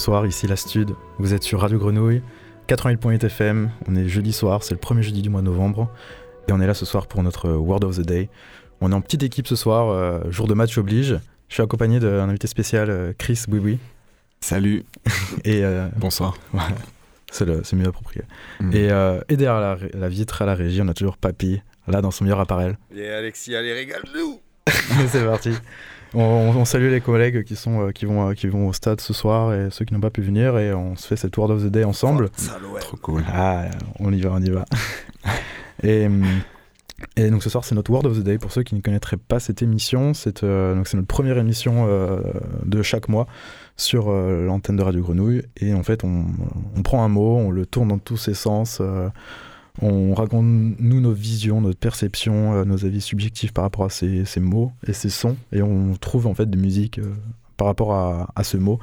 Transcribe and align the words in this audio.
Bonsoir, 0.00 0.26
ici 0.26 0.46
la 0.46 0.56
Stud. 0.56 0.94
Vous 1.18 1.34
êtes 1.34 1.42
sur 1.42 1.60
Radio 1.60 1.78
Grenouille, 1.78 2.22
88.8 2.68 3.26
FM. 3.26 3.70
On 3.86 3.94
est 3.94 4.08
jeudi 4.08 4.32
soir, 4.32 4.62
c'est 4.62 4.72
le 4.72 4.80
premier 4.80 5.02
jeudi 5.02 5.20
du 5.20 5.28
mois 5.28 5.42
de 5.42 5.44
novembre. 5.44 5.90
Et 6.48 6.52
on 6.52 6.60
est 6.62 6.66
là 6.66 6.72
ce 6.72 6.86
soir 6.86 7.06
pour 7.06 7.22
notre 7.22 7.50
Word 7.50 7.84
of 7.84 7.98
the 7.98 8.00
Day. 8.00 8.30
On 8.80 8.92
est 8.92 8.94
en 8.94 9.02
petite 9.02 9.22
équipe 9.24 9.46
ce 9.46 9.56
soir, 9.56 9.90
euh, 9.90 10.20
jour 10.30 10.48
de 10.48 10.54
match 10.54 10.78
oblige. 10.78 11.18
Je 11.48 11.52
suis 11.54 11.62
accompagné 11.62 12.00
d'un 12.00 12.30
invité 12.30 12.46
spécial, 12.46 12.88
euh, 12.88 13.12
Chris 13.18 13.42
Bouiboui. 13.46 13.78
Salut. 14.40 14.84
Et 15.44 15.62
euh, 15.66 15.86
Bonsoir. 15.98 16.34
c'est 17.30 17.44
le- 17.44 17.60
c'est 17.62 17.76
mieux 17.76 17.86
approprié. 17.88 18.22
Mm. 18.60 18.72
Et, 18.72 18.90
euh, 18.90 19.20
et 19.28 19.36
derrière 19.36 19.60
la, 19.60 19.76
la 19.92 20.08
vitre 20.08 20.40
à 20.40 20.46
la 20.46 20.54
régie, 20.54 20.80
on 20.80 20.88
a 20.88 20.94
toujours 20.94 21.18
Papy, 21.18 21.60
là 21.86 22.00
dans 22.00 22.10
son 22.10 22.24
meilleur 22.24 22.40
appareil. 22.40 22.72
Et 22.96 23.06
Alexis, 23.10 23.54
allez, 23.54 23.74
régale-nous 23.74 24.40
c'est 25.08 25.26
parti. 25.26 25.50
On, 26.14 26.64
salue 26.64 26.90
les 26.90 27.00
collègues 27.00 27.44
qui, 27.44 27.56
sont, 27.56 27.86
euh, 27.86 27.90
qui, 27.92 28.04
vont, 28.04 28.30
euh, 28.30 28.34
qui 28.34 28.48
vont 28.48 28.68
au 28.68 28.72
stade 28.72 29.00
ce 29.00 29.12
soir 29.12 29.54
et 29.54 29.68
ceux 29.70 29.84
qui 29.84 29.94
n'ont 29.94 30.00
pas 30.00 30.10
pu 30.10 30.22
venir. 30.22 30.58
Et 30.58 30.72
on 30.74 30.96
se 30.96 31.06
fait 31.06 31.16
cette 31.16 31.36
Word 31.36 31.50
of 31.50 31.62
the 31.62 31.68
Day 31.68 31.84
ensemble. 31.84 32.30
Salouette. 32.36 32.82
Trop 32.82 32.96
cool. 32.96 33.24
Ah, 33.32 33.66
on 33.98 34.12
y 34.12 34.20
va, 34.20 34.30
on 34.32 34.42
y 34.42 34.50
va. 34.50 34.64
et, 35.82 36.08
et 37.16 37.30
donc 37.30 37.42
ce 37.42 37.50
soir, 37.50 37.64
c'est 37.64 37.74
notre 37.74 37.90
Word 37.90 38.06
of 38.06 38.18
the 38.18 38.22
Day. 38.22 38.38
Pour 38.38 38.52
ceux 38.52 38.62
qui 38.62 38.74
ne 38.74 38.80
connaîtraient 38.80 39.16
pas 39.16 39.40
cette 39.40 39.62
émission, 39.62 40.14
c'est 40.14 40.44
euh, 40.44 40.74
donc 40.74 40.86
c'est 40.86 40.96
notre 40.96 41.08
première 41.08 41.38
émission 41.38 41.86
euh, 41.88 42.20
de 42.64 42.82
chaque 42.82 43.08
mois 43.08 43.26
sur 43.76 44.08
euh, 44.08 44.44
l'antenne 44.44 44.76
de 44.76 44.82
Radio 44.82 45.00
Grenouille. 45.00 45.42
Et 45.56 45.72
en 45.74 45.82
fait, 45.82 46.04
on, 46.04 46.26
on 46.76 46.82
prend 46.82 47.02
un 47.04 47.08
mot, 47.08 47.36
on 47.36 47.50
le 47.50 47.66
tourne 47.66 47.88
dans 47.88 47.98
tous 47.98 48.16
ses 48.16 48.34
sens. 48.34 48.82
On 49.82 50.14
raconte, 50.14 50.44
nous, 50.44 51.00
nos 51.00 51.12
visions, 51.12 51.60
notre 51.60 51.78
perception, 51.78 52.54
euh, 52.54 52.64
nos 52.64 52.84
avis 52.84 53.00
subjectifs 53.00 53.52
par 53.52 53.64
rapport 53.64 53.84
à 53.84 53.90
ces, 53.90 54.24
ces 54.24 54.40
mots 54.40 54.72
et 54.86 54.92
ces 54.92 55.10
sons. 55.10 55.36
Et 55.52 55.62
on 55.62 55.94
trouve 55.96 56.26
en 56.26 56.34
fait 56.34 56.48
des 56.50 56.58
musiques 56.58 56.98
euh, 56.98 57.14
par 57.56 57.66
rapport 57.68 57.94
à, 57.94 58.30
à 58.34 58.44
ce 58.44 58.56
mot. 58.56 58.78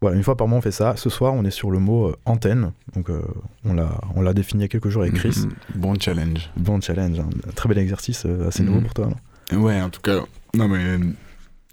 Voilà, 0.00 0.16
une 0.16 0.22
fois 0.22 0.36
par 0.36 0.46
mois, 0.46 0.58
on 0.58 0.62
fait 0.62 0.70
ça. 0.70 0.94
Ce 0.96 1.10
soir, 1.10 1.34
on 1.34 1.44
est 1.44 1.50
sur 1.50 1.70
le 1.72 1.80
mot 1.80 2.08
euh, 2.08 2.16
antenne. 2.24 2.72
Donc, 2.94 3.10
euh, 3.10 3.20
on 3.64 3.74
l'a 3.74 4.00
on 4.14 4.20
l'a 4.22 4.32
défini 4.32 4.60
il 4.60 4.62
y 4.62 4.66
a 4.66 4.68
quelques 4.68 4.90
jours 4.90 5.02
avec 5.02 5.14
Chris. 5.14 5.34
Mhm. 5.44 5.80
Bon 5.80 5.94
challenge. 5.98 6.50
Bon 6.56 6.80
challenge, 6.80 7.18
hein. 7.18 7.28
Très 7.56 7.68
bel 7.68 7.78
exercice, 7.78 8.24
assez 8.46 8.62
nouveau 8.62 8.80
pour 8.82 8.94
toi. 8.94 9.08
non? 9.52 9.60
Ouais, 9.62 9.80
en 9.80 9.90
tout 9.90 10.00
cas, 10.02 10.20
non 10.54 10.68
mais 10.68 10.98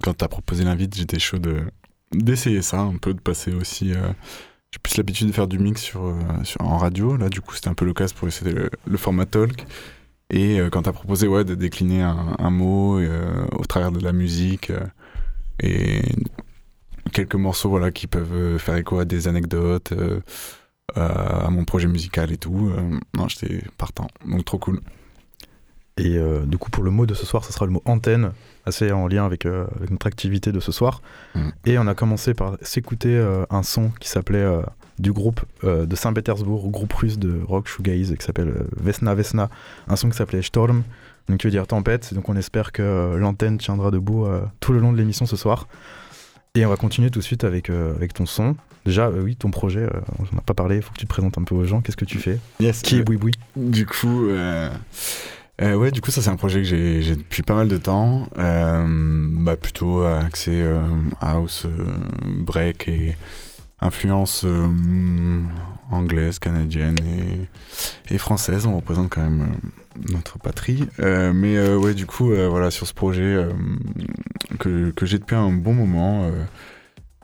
quand 0.01 0.13
t'as 0.15 0.27
proposé 0.27 0.63
l'invite, 0.63 0.95
j'étais 0.95 1.19
chaud 1.19 1.39
de 1.39 1.57
d'essayer 2.13 2.61
ça, 2.61 2.79
un 2.79 2.95
peu 2.97 3.13
de 3.13 3.19
passer 3.19 3.51
aussi. 3.53 3.91
J'ai 4.75 4.79
plus 4.79 4.97
l'habitude 4.97 5.27
de 5.27 5.31
faire 5.31 5.47
du 5.47 5.57
mix 5.57 5.93
euh, 5.95 6.43
sur 6.43 6.59
en 6.59 6.77
radio. 6.77 7.15
Là, 7.15 7.29
du 7.29 7.39
coup, 7.39 7.55
c'était 7.55 7.69
un 7.69 7.73
peu 7.73 7.85
l'occasion 7.85 8.13
pour 8.19 8.27
essayer 8.27 8.51
le, 8.51 8.69
le 8.85 8.97
format 8.97 9.25
talk. 9.25 9.65
Et 10.29 10.59
euh, 10.59 10.69
quand 10.69 10.81
t'as 10.81 10.91
proposé 10.91 11.29
ouais, 11.29 11.45
de 11.45 11.55
décliner 11.55 12.01
un, 12.01 12.49
mot 12.49 12.99
euh, 12.99 13.45
au 13.53 13.63
travers 13.63 13.93
de 13.93 14.01
la 14.01 14.11
musique 14.11 14.73
et 15.61 16.01
quelques 17.13 17.35
morceaux 17.35 17.69
voilà, 17.69 17.91
qui 17.91 18.07
peuvent 18.07 18.57
faire 18.57 18.75
écho 18.75 18.99
à 18.99 19.05
des 19.05 19.29
anecdotes, 19.29 19.93
à 20.93 21.49
mon 21.49 21.63
projet 21.63 21.87
musical 21.87 22.33
et 22.33 22.37
tout, 22.37 22.69
non, 23.15 23.29
j'étais 23.29 23.63
partant. 23.77 24.07
Donc, 24.27 24.43
trop 24.43 24.57
cool. 24.57 24.81
Et 25.95 26.19
du 26.47 26.57
coup, 26.57 26.69
pour 26.69 26.83
le 26.83 26.91
mot 26.91 27.05
de 27.05 27.13
ce 27.13 27.25
soir, 27.25 27.45
ce 27.45 27.53
sera 27.53 27.65
le 27.65 27.71
mot 27.71 27.81
antenne, 27.85 28.33
assez 28.65 28.91
en 28.91 29.07
lien 29.07 29.25
avec, 29.25 29.45
euh, 29.45 29.65
avec 29.77 29.91
notre 29.91 30.07
activité 30.07 30.51
de 30.51 30.59
ce 30.59 30.71
soir. 30.71 31.01
Mhm. 31.35 31.51
Et 31.65 31.77
on 31.77 31.87
a 31.87 31.95
commencé 31.95 32.33
par 32.33 32.57
s'écouter 32.61 33.15
euh, 33.15 33.45
un 33.49 33.63
son 33.63 33.89
qui 33.99 34.09
s'appelait 34.09 34.39
euh, 34.39 34.61
du 34.99 35.11
groupe 35.11 35.41
de 35.63 35.93
Saint-Pétersbourg, 35.93 36.69
groupe 36.69 36.93
russe 36.93 37.19
de 37.19 37.41
rock 37.45 37.67
shoegaze, 37.67 38.15
qui 38.15 38.25
s'appelle 38.25 38.53
Vesna 38.77 39.13
Vesna, 39.13 39.49
un 39.89 39.97
son 39.97 40.09
qui 40.09 40.15
s'appelait 40.15 40.41
Storm, 40.41 40.83
donc 41.27 41.39
qui 41.39 41.47
veut 41.47 41.51
dire 41.51 41.67
tempête. 41.67 42.13
Donc 42.13 42.29
on 42.29 42.37
espère 42.37 42.71
que 42.71 43.17
l'antenne 43.17 43.57
tiendra 43.57 43.91
debout 43.91 44.25
tout 44.61 44.71
le 44.71 44.79
long 44.79 44.93
de 44.93 44.97
l'émission 44.97 45.25
ce 45.25 45.35
soir. 45.35 45.67
Et 46.55 46.65
on 46.65 46.69
va 46.69 46.77
continuer 46.77 47.11
tout 47.11 47.19
de 47.19 47.23
suite 47.23 47.43
avec, 47.43 47.69
euh, 47.69 47.93
avec 47.95 48.13
ton 48.13 48.25
son. 48.25 48.55
Déjà, 48.85 49.07
euh, 49.07 49.21
oui, 49.21 49.35
ton 49.35 49.51
projet, 49.51 49.81
euh, 49.81 49.99
on 50.19 50.23
n'en 50.23 50.39
a 50.39 50.41
pas 50.41 50.53
parlé, 50.53 50.77
il 50.77 50.81
faut 50.81 50.93
que 50.93 50.97
tu 50.99 51.05
te 51.05 51.09
présentes 51.09 51.37
un 51.37 51.43
peu 51.43 51.53
aux 51.53 51.65
gens. 51.65 51.81
Qu'est-ce 51.81 51.97
que 51.97 52.05
tu 52.05 52.17
fais? 52.17 52.39
Yes. 52.61 52.81
Qui 52.81 52.97
est 52.97 53.03
Boui 53.03 53.17
Boui? 53.17 53.33
Du 53.57 53.85
coup, 53.85 54.29
euh, 55.61 55.75
ouais, 55.75 55.91
du 55.91 56.01
coup, 56.01 56.11
ça 56.11 56.21
c'est 56.21 56.29
un 56.29 56.35
projet 56.35 56.61
que 56.61 56.67
j'ai 56.67 57.15
depuis 57.15 57.41
pas 57.41 57.55
mal 57.55 57.69
de 57.69 57.77
temps, 57.77 58.27
euh, 58.37 58.85
bah 59.31 59.55
plutôt 59.55 60.03
axé 60.03 60.51
euh, 60.51 60.81
house, 61.21 61.65
euh, 61.65 61.93
break 62.25 62.89
et 62.89 63.15
influence 63.79 64.43
euh, 64.45 64.67
anglaise, 65.91 66.39
canadienne 66.39 66.97
et, 68.09 68.13
et 68.13 68.17
française. 68.17 68.65
On 68.65 68.75
représente 68.75 69.09
quand 69.09 69.21
même 69.21 69.55
notre 70.09 70.39
patrie. 70.39 70.87
Mais 70.99 71.73
ouais, 71.75 71.93
du 71.93 72.05
coup, 72.05 72.33
voilà, 72.49 72.69
sur 72.69 72.85
ce 72.85 72.93
projet 72.93 73.47
que, 74.59 74.91
que 74.91 75.05
j'ai 75.05 75.19
depuis 75.19 75.35
un 75.35 75.51
bon 75.51 75.73
moment. 75.73 76.29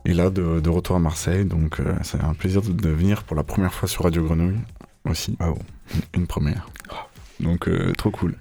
et 0.06 0.14
là, 0.14 0.30
de, 0.30 0.70
retour 0.70 0.96
à 0.96 1.00
Marseille, 1.00 1.44
donc 1.44 1.80
c'est 2.04 2.22
un 2.24 2.34
plaisir 2.34 2.62
de, 2.62 2.90
venir 2.90 3.24
pour 3.24 3.36
la 3.36 3.44
première 3.44 3.74
fois 3.74 3.90
sur 3.90 4.04
Radio 4.04 4.24
Grenouille 4.24 4.60
aussi. 5.04 5.38
Une 6.14 6.28
première. 6.28 6.70
Donc, 7.42 7.68
euh, 7.68 7.92
trop 7.94 8.12
cool. 8.12 8.36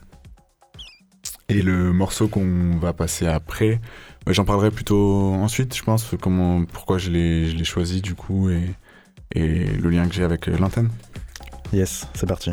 Et 1.48 1.62
le 1.62 1.92
morceau 1.92 2.28
qu'on 2.28 2.76
va 2.78 2.92
passer 2.92 3.26
après, 3.26 3.80
bah, 4.24 4.32
j'en 4.32 4.44
parlerai 4.44 4.70
plutôt 4.70 5.32
ensuite, 5.34 5.76
je 5.76 5.82
pense, 5.82 6.06
comment, 6.20 6.64
pourquoi 6.64 6.98
je 6.98 7.10
l'ai 7.10 7.64
choisi 7.64 8.00
du 8.00 8.14
coup 8.14 8.50
et, 8.50 8.62
et 9.34 9.64
le 9.64 9.90
lien 9.90 10.06
que 10.06 10.14
j'ai 10.14 10.22
avec 10.22 10.48
euh, 10.48 10.56
l'antenne. 10.58 10.90
Yes, 11.72 12.06
c'est 12.14 12.26
parti. 12.26 12.52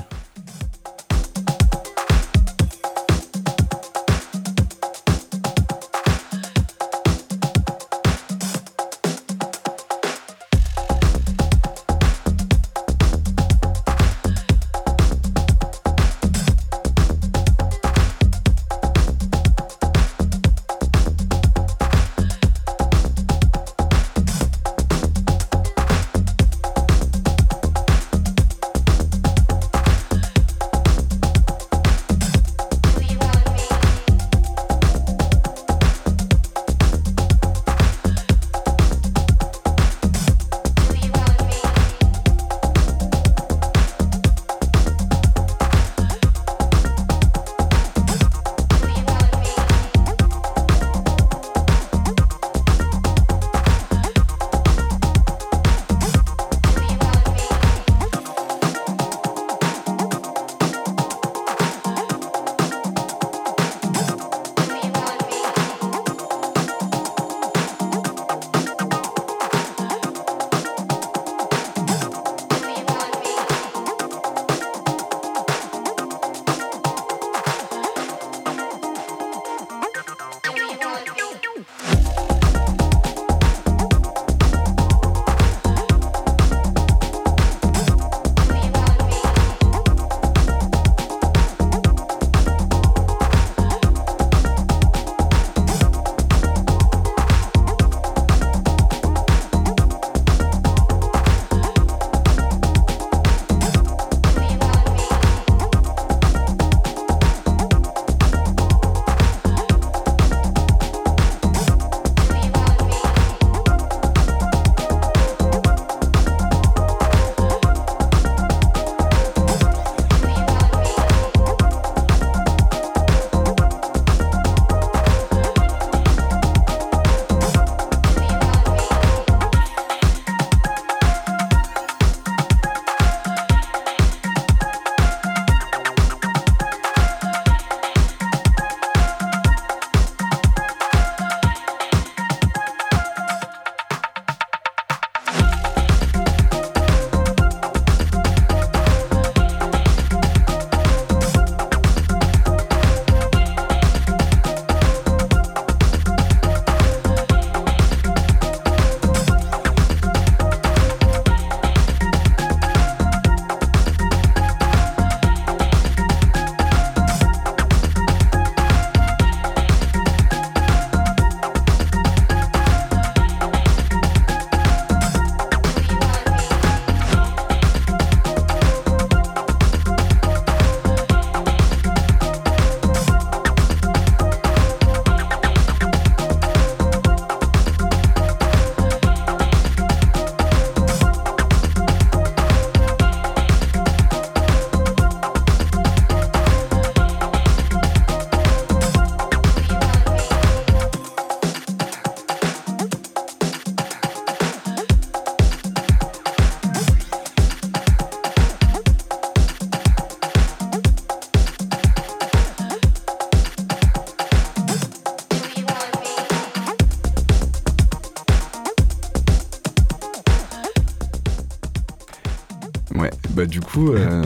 Coup, 223.78 223.92
euh, 223.94 224.24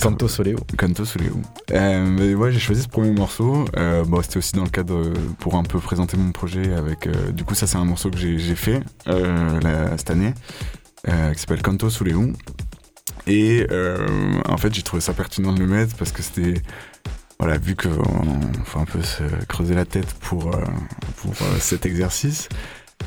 Canto 0.00 0.26
Soleo. 0.28 0.56
Canto 0.76 1.04
Soleo. 1.04 1.40
Euh, 1.72 2.34
ouais, 2.34 2.52
j'ai 2.52 2.58
choisi 2.58 2.82
ce 2.82 2.88
premier 2.88 3.12
morceau. 3.12 3.64
Euh, 3.76 4.04
bon, 4.04 4.20
c'était 4.22 4.38
aussi 4.38 4.52
dans 4.54 4.64
le 4.64 4.70
cadre 4.70 4.96
euh, 4.96 5.12
pour 5.38 5.54
un 5.54 5.62
peu 5.62 5.78
présenter 5.78 6.16
mon 6.16 6.32
projet 6.32 6.72
avec. 6.74 7.08
du 7.32 7.44
coup, 7.44 7.54
ça, 7.54 7.66
c'est 7.66 7.76
un 7.76 7.84
morceau 7.84 8.10
que 8.10 8.18
j'ai 8.18 8.54
fait 8.56 8.80
la- 9.06 9.96
cette 9.96 10.10
année, 10.10 10.34
qui 11.04 11.38
s'appelle 11.38 11.62
Canto 11.62 11.88
Soleo. 11.90 12.30
Et 13.26 13.66
en 14.48 14.56
fait, 14.56 14.74
j'ai 14.74 14.82
trouvé 14.82 15.00
ça 15.00 15.12
pertinent 15.14 15.52
de 15.52 15.60
le 15.60 15.66
mettre 15.66 15.94
parce 15.96 16.12
que 16.12 16.22
c'était. 16.22 16.54
Voilà, 17.40 17.58
vu 17.58 17.74
qu'on 17.74 18.40
faut 18.64 18.78
un 18.78 18.84
peu 18.84 19.02
se 19.02 19.24
creuser 19.48 19.74
la 19.74 19.84
tête 19.84 20.06
pour, 20.20 20.50
pour 21.16 21.34
cet 21.58 21.84
exercice. 21.84 22.48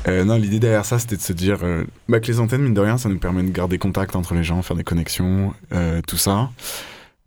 Euh, 0.08 0.24
non, 0.24 0.36
l'idée 0.36 0.58
derrière 0.58 0.84
ça, 0.84 0.98
c'était 0.98 1.16
de 1.16 1.20
se 1.20 1.32
dire 1.32 1.58
euh, 1.62 1.84
bah, 2.08 2.20
que 2.20 2.26
les 2.26 2.40
antennes, 2.40 2.62
mine 2.62 2.74
de 2.74 2.80
rien, 2.80 2.98
ça 2.98 3.08
nous 3.08 3.18
permet 3.18 3.42
de 3.42 3.50
garder 3.50 3.78
contact 3.78 4.16
entre 4.16 4.34
les 4.34 4.42
gens, 4.42 4.62
faire 4.62 4.76
des 4.76 4.84
connexions, 4.84 5.54
euh, 5.72 6.00
tout 6.06 6.16
ça. 6.16 6.50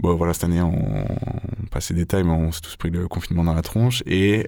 Bon, 0.02 0.16
voilà, 0.16 0.34
cette 0.34 0.46
année, 0.46 0.62
on, 0.62 0.74
on 0.74 1.80
les 1.90 1.96
détails, 1.96 2.24
mais 2.24 2.32
on 2.32 2.52
s'est 2.52 2.62
tous 2.62 2.76
pris 2.76 2.90
le 2.90 3.08
confinement 3.08 3.44
dans 3.44 3.54
la 3.54 3.62
tronche. 3.62 4.02
Et 4.08 4.48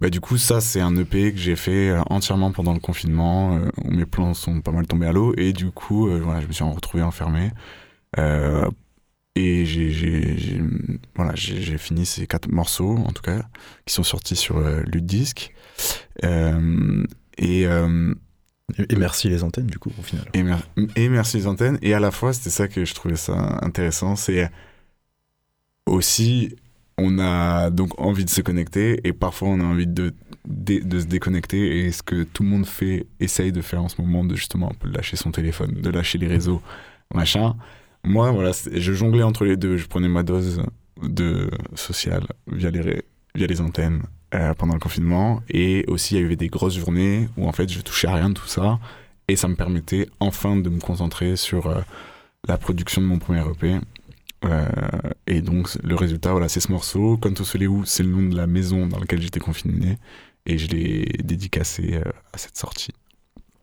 bah, 0.00 0.10
du 0.10 0.20
coup, 0.20 0.36
ça, 0.36 0.60
c'est 0.60 0.80
un 0.80 0.94
EP 0.96 1.32
que 1.32 1.38
j'ai 1.38 1.56
fait 1.56 1.96
entièrement 2.10 2.52
pendant 2.52 2.74
le 2.74 2.78
confinement, 2.78 3.58
où 3.84 3.90
mes 3.90 4.06
plans 4.06 4.34
sont 4.34 4.60
pas 4.60 4.70
mal 4.70 4.86
tombés 4.86 5.06
à 5.06 5.12
l'eau. 5.12 5.34
Et 5.36 5.52
du 5.52 5.70
coup, 5.70 6.08
voilà, 6.22 6.40
je 6.40 6.46
me 6.46 6.52
suis 6.52 6.62
retrouvé 6.62 7.02
enfermé. 7.02 7.50
Et 9.38 9.64
j'ai, 9.66 10.60
voilà, 11.14 11.34
fini 11.36 12.04
ces 12.04 12.26
quatre 12.26 12.48
morceaux, 12.48 12.96
en 12.96 13.12
tout 13.12 13.22
cas, 13.22 13.42
qui 13.86 13.94
sont 13.94 14.02
sortis 14.02 14.34
sur 14.34 14.56
euh, 14.58 14.82
Ludisk. 14.84 15.54
Euh, 16.24 17.04
et, 17.38 17.66
euh, 17.66 18.14
Et, 18.90 18.96
merci 18.96 19.28
les 19.28 19.42
antennes, 19.44 19.66
du 19.66 19.78
coup, 19.78 19.92
au 19.98 20.02
final. 20.02 20.24
et, 20.34 20.42
mer- 20.42 20.66
et 20.96 21.08
merci 21.08 21.36
les 21.38 21.46
antennes. 21.46 21.78
Et 21.82 21.94
à 21.94 22.00
la 22.00 22.10
fois, 22.10 22.32
c'était 22.32 22.50
ça 22.50 22.68
que 22.68 22.84
je 22.84 22.94
trouvais 22.94 23.16
ça 23.16 23.58
intéressant, 23.62 24.14
c'est 24.16 24.50
aussi, 25.86 26.54
on 26.98 27.18
a 27.18 27.70
donc 27.70 27.98
envie 28.00 28.24
de 28.24 28.30
se 28.30 28.40
connecter 28.42 29.00
et 29.04 29.12
parfois 29.12 29.48
on 29.48 29.60
a 29.60 29.64
envie 29.64 29.86
de, 29.86 30.12
de, 30.46 30.80
de 30.80 31.00
se 31.00 31.06
déconnecter. 31.06 31.86
Et 31.86 31.92
ce 31.92 32.02
que 32.02 32.24
tout 32.24 32.42
le 32.42 32.48
monde 32.50 32.66
fait, 32.66 33.06
essaye 33.20 33.52
de 33.52 33.62
faire 33.62 33.82
en 33.82 33.88
ce 33.88 34.00
moment, 34.00 34.24
de 34.24 34.34
justement 34.34 34.70
un 34.70 34.74
peu 34.74 34.88
lâcher 34.90 35.16
son 35.16 35.30
téléphone, 35.30 35.72
de 35.80 35.90
lâcher 35.90 36.18
les 36.18 36.26
réseaux, 36.28 36.60
machin. 37.14 37.56
Moi, 38.04 38.30
voilà, 38.30 38.52
je 38.72 38.92
jonglais 38.92 39.22
entre 39.22 39.44
les 39.44 39.56
deux. 39.56 39.76
Je 39.76 39.86
prenais 39.86 40.08
ma 40.08 40.22
dose 40.22 40.62
de 41.02 41.50
social 41.74 42.26
via 42.50 42.70
les, 42.70 43.02
via 43.34 43.46
les 43.46 43.60
antennes 43.60 44.02
euh, 44.34 44.54
pendant 44.54 44.74
le 44.74 44.80
confinement. 44.80 45.42
Et 45.48 45.84
aussi, 45.88 46.16
il 46.16 46.22
y 46.22 46.24
avait 46.24 46.36
des 46.36 46.48
grosses 46.48 46.76
journées 46.76 47.28
où 47.36 47.48
en 47.48 47.52
fait, 47.52 47.70
je 47.70 47.80
touchais 47.80 48.08
à 48.08 48.14
rien 48.14 48.30
de 48.30 48.34
tout 48.34 48.46
ça. 48.46 48.78
Et 49.28 49.36
ça 49.36 49.48
me 49.48 49.54
permettait 49.54 50.08
enfin 50.20 50.56
de 50.56 50.68
me 50.68 50.80
concentrer 50.80 51.36
sur 51.36 51.66
euh, 51.66 51.80
la 52.46 52.58
production 52.58 53.00
de 53.00 53.06
mon 53.06 53.18
premier 53.18 53.40
EP. 53.40 53.78
Euh, 54.44 54.66
et 55.26 55.40
donc, 55.40 55.74
le 55.82 55.94
résultat, 55.94 56.32
voilà, 56.32 56.48
c'est 56.48 56.60
ce 56.60 56.70
morceau. 56.70 57.16
Canto 57.16 57.44
Soleu, 57.44 57.84
c'est 57.84 58.02
le 58.02 58.10
nom 58.10 58.28
de 58.28 58.36
la 58.36 58.46
maison 58.46 58.86
dans 58.86 58.98
laquelle 58.98 59.22
j'étais 59.22 59.40
confiné. 59.40 59.98
Et 60.46 60.58
je 60.58 60.68
l'ai 60.68 61.04
dédicacé 61.22 62.00
à 62.32 62.38
cette 62.38 62.56
sortie. 62.56 62.92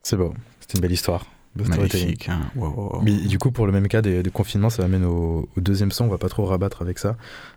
C'est 0.04 0.18
beau. 0.18 0.36
C'était 0.60 0.78
une 0.78 0.82
belle 0.82 0.92
histoire. 0.92 1.26
Magnifique. 1.64 2.30
hein. 2.30 2.42
Wow, 2.56 2.68
wow, 2.70 2.94
wow. 2.96 3.02
Mais 3.02 3.14
du 3.14 3.40
coup, 3.40 3.52
pour 3.52 3.66
le 3.66 3.72
même 3.72 3.88
cas 3.88 4.02
des, 4.02 4.22
des 4.24 4.30
confinements, 4.30 4.70
ça 4.70 4.82
m'amène 4.82 5.06
au, 5.06 5.48
au 5.56 5.62
deuxième 5.62 5.92
son. 5.92 6.06
On 6.06 6.10
va 6.10 6.18
pas 6.18 6.30
trop 6.30 6.46
rabattre 6.46 6.82
avec 6.82 7.00
ça. 7.00 7.16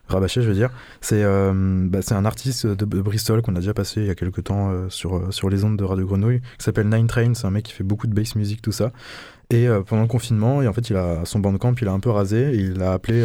Rabâcher, 0.09 0.43
je 0.43 0.49
veux 0.49 0.55
dire. 0.55 0.71
C'est 1.01 1.23
euh, 1.25 1.53
bah, 1.89 1.99
un 2.11 2.25
artiste 2.25 2.67
de, 2.67 2.85
de 2.85 3.01
Bristol 3.03 3.43
qu'on 3.43 3.57
a 3.57 3.61
déjà 3.61 3.75
passé 3.75 4.01
il 4.01 4.07
y 4.07 4.11
a 4.11 4.15
quelques 4.15 4.45
temps 4.45 4.71
euh, 4.71 4.89
sur, 4.89 5.17
euh, 5.17 5.31
sur 5.31 5.51
les 5.51 5.65
ondes 5.65 5.77
de 5.77 5.85
Radio 5.85 6.07
Grenouille, 6.07 6.41
qui 6.59 6.65
s'appelle 6.65 6.89
Nine 6.89 7.07
Train. 7.09 7.35
C'est 7.35 7.47
un 7.47 7.51
mec 7.51 7.65
qui 7.65 7.73
fait 7.73 7.85
beaucoup 7.85 8.07
de 8.07 8.15
bass 8.15 8.35
music, 8.37 8.63
tout 8.63 8.73
ça. 8.73 8.93
Et 9.51 9.67
euh, 9.67 9.81
pendant 9.81 10.03
le 10.03 10.09
confinement, 10.09 10.61
et 10.63 10.69
en 10.69 10.73
fait, 10.73 10.91
il 10.91 10.97
a 10.97 11.25
son 11.25 11.39
bandcamp, 11.41 11.75
il 11.81 11.89
a 11.89 11.93
un 11.93 12.01
peu 12.01 12.11
rasé. 12.11 12.53
Et 12.55 12.57
il 12.59 12.75
l'a 12.75 12.93
appelé 12.93 13.23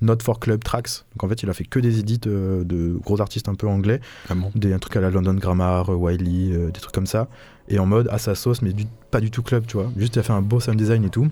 Not 0.00 0.18
for 0.22 0.38
Club 0.38 0.62
Tracks. 0.62 1.04
Donc 1.14 1.24
en 1.24 1.28
fait, 1.28 1.42
il 1.42 1.50
a 1.50 1.54
fait 1.54 1.64
que 1.64 1.80
des 1.80 1.98
edits 1.98 2.20
euh, 2.26 2.62
de 2.64 2.96
gros 3.02 3.20
artistes 3.20 3.48
un 3.48 3.54
peu 3.54 3.66
anglais 3.66 4.00
Vraiment. 4.26 4.52
des 4.54 4.72
un 4.72 4.78
trucs 4.78 4.94
à 4.96 5.00
la 5.00 5.10
London 5.10 5.34
Grammar, 5.34 5.88
Wiley, 5.90 6.56
des 6.70 6.80
trucs 6.80 6.94
comme 6.94 7.06
ça, 7.06 7.28
et 7.68 7.78
en 7.78 7.86
mode 7.86 8.08
à 8.10 8.18
sa 8.18 8.34
sauce, 8.34 8.62
mais 8.62 8.72
pas 9.10 9.20
du 9.20 9.30
tout 9.30 9.42
club, 9.42 9.64
tu 9.66 9.76
vois. 9.76 9.90
Juste, 9.96 10.16
il 10.16 10.18
a 10.18 10.22
fait 10.22 10.32
un 10.32 10.42
beau 10.42 10.60
sound 10.60 10.76
design 10.78 11.04
et 11.04 11.10
tout. 11.10 11.28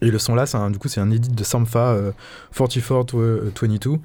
Et 0.00 0.10
le 0.10 0.18
son 0.18 0.34
là, 0.34 0.44
un- 0.54 0.70
du 0.70 0.78
coup, 0.78 0.88
c'est 0.88 1.00
un 1.00 1.10
edit 1.10 1.28
de 1.30 1.44
Sampha 1.44 1.90
euh, 1.92 2.10
4422. 2.52 3.98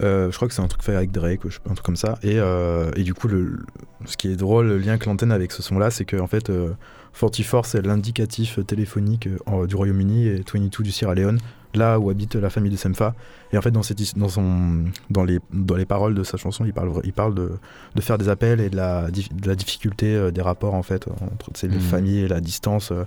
Euh, 0.00 0.30
je 0.30 0.36
crois 0.36 0.48
que 0.48 0.54
c'est 0.54 0.62
un 0.62 0.66
truc 0.68 0.82
fait 0.82 0.96
avec 0.96 1.10
Drake, 1.12 1.40
un 1.68 1.74
truc 1.74 1.84
comme 1.84 1.96
ça. 1.96 2.18
Et, 2.22 2.38
euh, 2.40 2.90
et 2.96 3.02
du 3.02 3.14
coup, 3.14 3.28
le, 3.28 3.60
ce 4.06 4.16
qui 4.16 4.28
est 4.32 4.36
drôle, 4.36 4.66
le 4.66 4.78
lien 4.78 4.98
que 4.98 5.06
l'antenne 5.06 5.32
avec 5.32 5.52
ce 5.52 5.62
son 5.62 5.78
là, 5.78 5.90
c'est 5.90 6.04
que 6.04 6.16
en 6.16 6.26
fait, 6.26 6.50
euh, 6.50 6.70
44 7.20 7.66
c'est 7.66 7.82
l'indicatif 7.86 8.58
téléphonique 8.66 9.28
euh, 9.48 9.66
du 9.66 9.76
Royaume-Uni 9.76 10.26
et 10.26 10.42
22 10.52 10.82
du 10.82 10.90
Sierra 10.90 11.14
Leone, 11.14 11.38
là 11.74 12.00
où 12.00 12.10
habite 12.10 12.34
la 12.34 12.50
famille 12.50 12.72
de 12.72 12.76
Semfa. 12.76 13.14
Et 13.52 13.58
en 13.58 13.62
fait, 13.62 13.70
dans, 13.70 13.82
cette, 13.82 14.00
his- 14.00 14.14
dans, 14.16 14.28
son, 14.28 14.84
dans, 15.10 15.22
les, 15.24 15.38
dans 15.52 15.76
les 15.76 15.84
paroles 15.86 16.14
de 16.14 16.24
sa 16.24 16.36
chanson, 16.38 16.64
il 16.64 16.72
parle, 16.72 16.88
vra- 16.88 17.02
il 17.04 17.12
parle 17.12 17.34
de, 17.34 17.52
de 17.94 18.00
faire 18.00 18.18
des 18.18 18.28
appels 18.28 18.60
et 18.60 18.70
de 18.70 18.76
la, 18.76 19.08
dif- 19.10 19.32
de 19.34 19.46
la 19.48 19.54
difficulté 19.54 20.14
euh, 20.16 20.30
des 20.30 20.40
rapports 20.42 20.74
en 20.74 20.82
fait 20.82 21.06
entre 21.08 21.50
les 21.62 21.68
Mhm. 21.68 21.80
familles 21.80 22.20
et 22.20 22.28
la 22.28 22.40
distance 22.40 22.90
euh, 22.92 23.04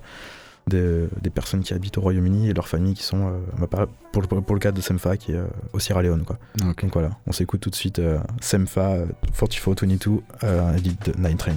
des, 0.68 1.08
des 1.22 1.30
personnes 1.30 1.62
qui 1.62 1.74
habitent 1.74 1.98
au 1.98 2.02
Royaume-Uni 2.02 2.50
et 2.50 2.54
leurs 2.54 2.68
familles 2.68 2.96
qui 2.96 3.04
sont, 3.04 3.28
euh, 3.28 3.66
bah, 3.70 3.88
pour, 4.12 4.22
le, 4.22 4.28
pour 4.28 4.56
le 4.56 4.60
cas 4.60 4.72
de 4.72 4.82
Semfa, 4.82 5.18
qui 5.18 5.32
est 5.34 5.36
euh, 5.36 5.46
au 5.74 5.80
Sierra 5.80 6.02
Leone. 6.02 6.24
Quoi. 6.24 6.38
Donc 6.82 6.94
voilà, 6.94 7.12
on 7.28 7.32
s'écoute 7.32 7.62
tout 7.62 7.70
de 7.70 7.76
suite 7.76 8.00
euh, 8.00 8.20
Semfa 8.42 8.94
euh, 8.94 9.06
4422, 9.38 10.22
euh, 10.44 10.70
un 10.70 10.76
edit 10.76 10.98
de 11.06 11.14
Nine 11.18 11.38
Train. 11.38 11.54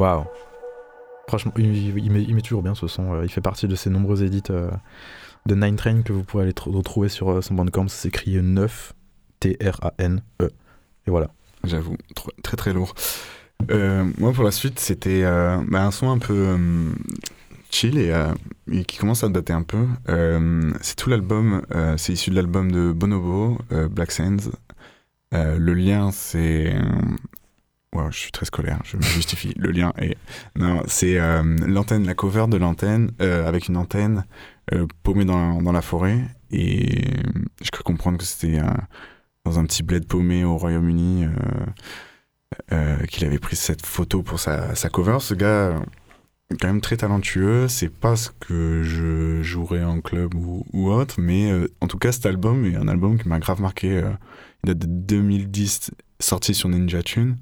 Waouh. 0.00 0.24
Franchement, 1.28 1.52
il, 1.58 2.10
met, 2.10 2.40
toujours 2.40 2.62
bien 2.62 2.74
ce 2.74 2.86
son. 2.88 3.12
euh, 3.14 3.24
Il 3.24 3.30
fait 3.30 3.42
partie 3.42 3.68
de 3.68 3.74
ces 3.76 3.90
nombreux 3.90 4.24
édits 4.24 4.42
euh, 4.50 4.70
de 5.46 5.54
Nine 5.54 5.76
Train 5.76 6.02
que 6.02 6.12
vous 6.12 6.24
pourrez 6.24 6.44
aller 6.44 6.52
tr- 6.52 6.74
retrouver 6.74 7.08
sur 7.10 7.30
euh, 7.30 7.42
son 7.42 7.54
bandcamp. 7.54 7.86
Ça 7.88 7.96
s'écrit 7.96 8.40
9 8.42 8.94
T-R-A-N-E. 9.40 10.48
Et 11.06 11.10
voilà. 11.10 11.28
J'avoue, 11.64 11.96
tr- 12.16 12.30
très 12.42 12.56
très 12.56 12.72
lourd. 12.72 12.94
Moi, 13.68 14.32
pour 14.32 14.44
la 14.44 14.50
suite, 14.52 14.78
c'était 14.80 15.22
bah, 15.22 15.84
un 15.84 15.90
son 15.90 16.10
un 16.10 16.18
peu 16.18 16.56
chill 17.70 17.98
et, 17.98 18.10
et 18.72 18.84
qui 18.86 18.96
commence 18.96 19.22
à 19.22 19.28
dater 19.28 19.52
un 19.52 19.62
peu. 19.62 19.84
C'est 20.80 20.96
tout 20.96 21.10
l'album, 21.10 21.60
c'est 21.98 22.14
issu 22.14 22.30
de 22.30 22.36
l'album 22.36 22.72
de 22.72 22.90
Bonobo, 22.92 23.58
Black 23.90 24.12
Sands. 24.12 24.50
Le 25.32 25.74
lien, 25.74 26.10
c'est. 26.10 26.74
Wow, 27.92 28.12
je 28.12 28.18
suis 28.18 28.30
très 28.30 28.46
scolaire, 28.46 28.80
je 28.84 28.96
me 28.96 29.02
justifie. 29.02 29.52
le 29.56 29.72
lien 29.72 29.92
est. 29.98 30.16
Non, 30.54 30.82
c'est 30.86 31.18
euh, 31.18 31.42
l'antenne, 31.66 32.06
la 32.06 32.14
cover 32.14 32.46
de 32.48 32.56
l'antenne, 32.56 33.10
euh, 33.20 33.48
avec 33.48 33.66
une 33.66 33.76
antenne 33.76 34.24
euh, 34.72 34.86
paumée 35.02 35.24
dans, 35.24 35.60
dans 35.60 35.72
la 35.72 35.82
forêt. 35.82 36.20
Et 36.52 37.04
je 37.60 37.70
crois 37.70 37.82
comprendre 37.82 38.18
que 38.18 38.24
c'était 38.24 38.60
dans 39.44 39.58
un 39.58 39.64
petit 39.64 39.82
bled 39.82 40.06
paumé 40.06 40.44
au 40.44 40.56
Royaume-Uni. 40.56 41.26
qu'il 43.08 43.24
avait 43.24 43.38
pris 43.38 43.56
cette 43.56 43.84
photo 43.84 44.22
pour 44.22 44.38
sa, 44.38 44.74
sa 44.76 44.88
cover. 44.88 45.18
Ce 45.20 45.34
gars, 45.34 45.74
quand 46.60 46.68
même 46.68 46.80
très 46.80 46.96
talentueux. 46.96 47.66
C'est 47.66 47.88
pas 47.92 48.14
ce 48.14 48.30
que 48.30 48.82
je 48.84 49.42
jouerais 49.42 49.82
en 49.84 50.00
club 50.00 50.34
ou, 50.34 50.64
ou 50.72 50.90
autre, 50.90 51.16
mais 51.20 51.52
en 51.80 51.86
tout 51.88 51.98
cas, 51.98 52.12
cet 52.12 52.26
album 52.26 52.64
est 52.64 52.76
un 52.76 52.88
album 52.88 53.18
qui 53.20 53.28
m'a 53.28 53.40
grave 53.40 53.60
marqué. 53.60 53.88
il 54.64 54.66
date 54.66 54.78
de 54.78 54.86
2010, 54.86 55.92
sorti 56.20 56.54
sur 56.54 56.68
Ninja 56.68 57.02
Tune. 57.02 57.36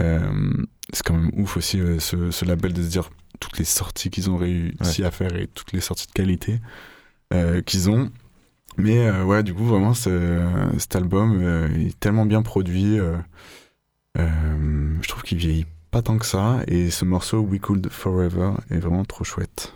Euh, 0.00 0.52
c'est 0.92 1.02
quand 1.04 1.14
même 1.14 1.30
ouf 1.34 1.56
aussi 1.56 1.80
euh, 1.80 1.98
ce, 1.98 2.30
ce 2.30 2.44
label 2.44 2.72
de 2.72 2.82
se 2.82 2.88
dire 2.88 3.10
toutes 3.40 3.58
les 3.58 3.64
sorties 3.64 4.10
qu'ils 4.10 4.30
ont 4.30 4.36
réussi 4.36 5.04
à 5.04 5.10
faire 5.10 5.34
et 5.36 5.46
toutes 5.48 5.72
les 5.72 5.80
sorties 5.80 6.06
de 6.06 6.12
qualité 6.12 6.60
euh, 7.34 7.60
qu'ils 7.62 7.90
ont. 7.90 8.10
Mais 8.76 9.06
euh, 9.08 9.24
ouais, 9.24 9.42
du 9.42 9.52
coup, 9.54 9.64
vraiment, 9.64 9.92
ce- 9.94 10.68
cet 10.78 10.94
album 10.96 11.40
euh, 11.42 11.68
est 11.74 11.98
tellement 11.98 12.26
bien 12.26 12.42
produit. 12.42 12.98
euh, 12.98 13.16
je 14.16 15.08
trouve 15.08 15.22
qu'il 15.22 15.38
vieillit 15.38 15.66
pas 15.90 16.02
tant 16.02 16.18
que 16.18 16.26
ça. 16.26 16.60
Et 16.66 16.90
ce 16.90 17.04
morceau, 17.04 17.40
We 17.40 17.60
Could 17.60 17.88
Forever, 17.90 18.52
est 18.70 18.78
vraiment 18.78 19.04
trop 19.04 19.24
chouette. 19.24 19.72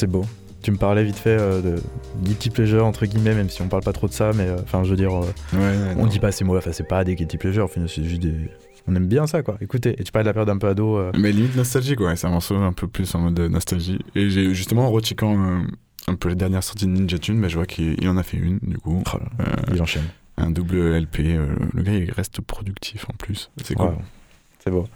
C'est 0.00 0.06
beau. 0.06 0.24
Tu 0.62 0.70
me 0.72 0.76
parlais 0.76 1.04
vite 1.04 1.16
fait 1.16 1.38
euh, 1.40 1.62
de 1.62 1.76
guilty 2.22 2.50
pleasure 2.50 2.84
entre 2.84 3.06
guillemets, 3.06 3.34
même 3.34 3.48
si 3.48 3.62
on 3.62 3.68
parle 3.68 3.82
pas 3.82 3.92
trop 3.94 4.08
de 4.08 4.12
ça, 4.12 4.32
mais 4.34 4.46
euh, 4.46 4.56
enfin, 4.62 4.84
je 4.84 4.90
veux 4.90 4.96
dire, 4.96 5.14
euh, 5.14 5.22
Ouais, 5.54 5.58
ouais, 5.58 5.94
on 5.96 6.02
non. 6.02 6.06
dit 6.06 6.18
pas 6.18 6.32
ces 6.32 6.44
mots. 6.44 6.56
Enfin, 6.58 6.72
c'est 6.72 6.86
pas 6.86 7.02
des 7.04 7.14
guilty 7.14 7.38
pleasure. 7.38 7.64
Enfin, 7.64 7.82
c'est 7.86 8.04
juste 8.04 8.20
des. 8.20 8.34
On 8.88 8.94
aime 8.94 9.06
bien 9.06 9.26
ça, 9.26 9.42
quoi. 9.42 9.56
Écoutez, 9.60 9.94
et 9.98 10.04
tu 10.04 10.10
parlais 10.12 10.24
de 10.24 10.28
la 10.28 10.32
période 10.34 10.50
un 10.50 10.58
peu 10.58 10.68
ado. 10.68 10.98
euh, 10.98 11.12
Mais 11.18 11.32
limite 11.32 11.54
nostalgique, 11.56 12.00
ouais, 12.00 12.16
c'est 12.16 12.26
un 12.26 12.30
morceau 12.30 12.56
un 12.56 12.72
peu 12.72 12.88
plus 12.88 13.14
en 13.14 13.20
mode 13.20 13.38
nostalgie. 13.40 14.00
Et 14.14 14.28
j'ai 14.30 14.52
justement 14.54 14.86
en 14.86 14.90
recheckant 14.90 15.34
euh, 15.38 15.60
un 16.08 16.14
peu 16.14 16.28
les 16.28 16.34
dernières 16.34 16.62
sorties 16.64 16.86
de 16.86 16.90
Ninja 16.90 17.18
Tune, 17.18 17.40
bah, 17.40 17.48
je 17.48 17.56
vois 17.56 17.66
qu'il 17.66 17.94
il 17.98 18.08
en 18.08 18.16
a 18.18 18.22
fait 18.22 18.36
une, 18.36 18.58
du 18.62 18.76
coup. 18.78 19.02
oh 19.14 19.18
là 19.18 19.46
Euh, 19.46 19.74
il 19.74 19.80
enchaîne. 19.80 20.04
un 20.36 20.50
double 20.50 20.78
LP. 20.98 21.18
le 21.74 21.82
gars, 21.82 21.92
il 21.94 22.10
reste 22.10 22.40
productif 22.42 23.06
en 23.08 23.14
plus. 23.14 23.50
C'est 23.62 23.74
cool. 23.74 23.86
Ouais, 23.86 23.94
c'est 24.64 24.70
beau. 24.70 24.86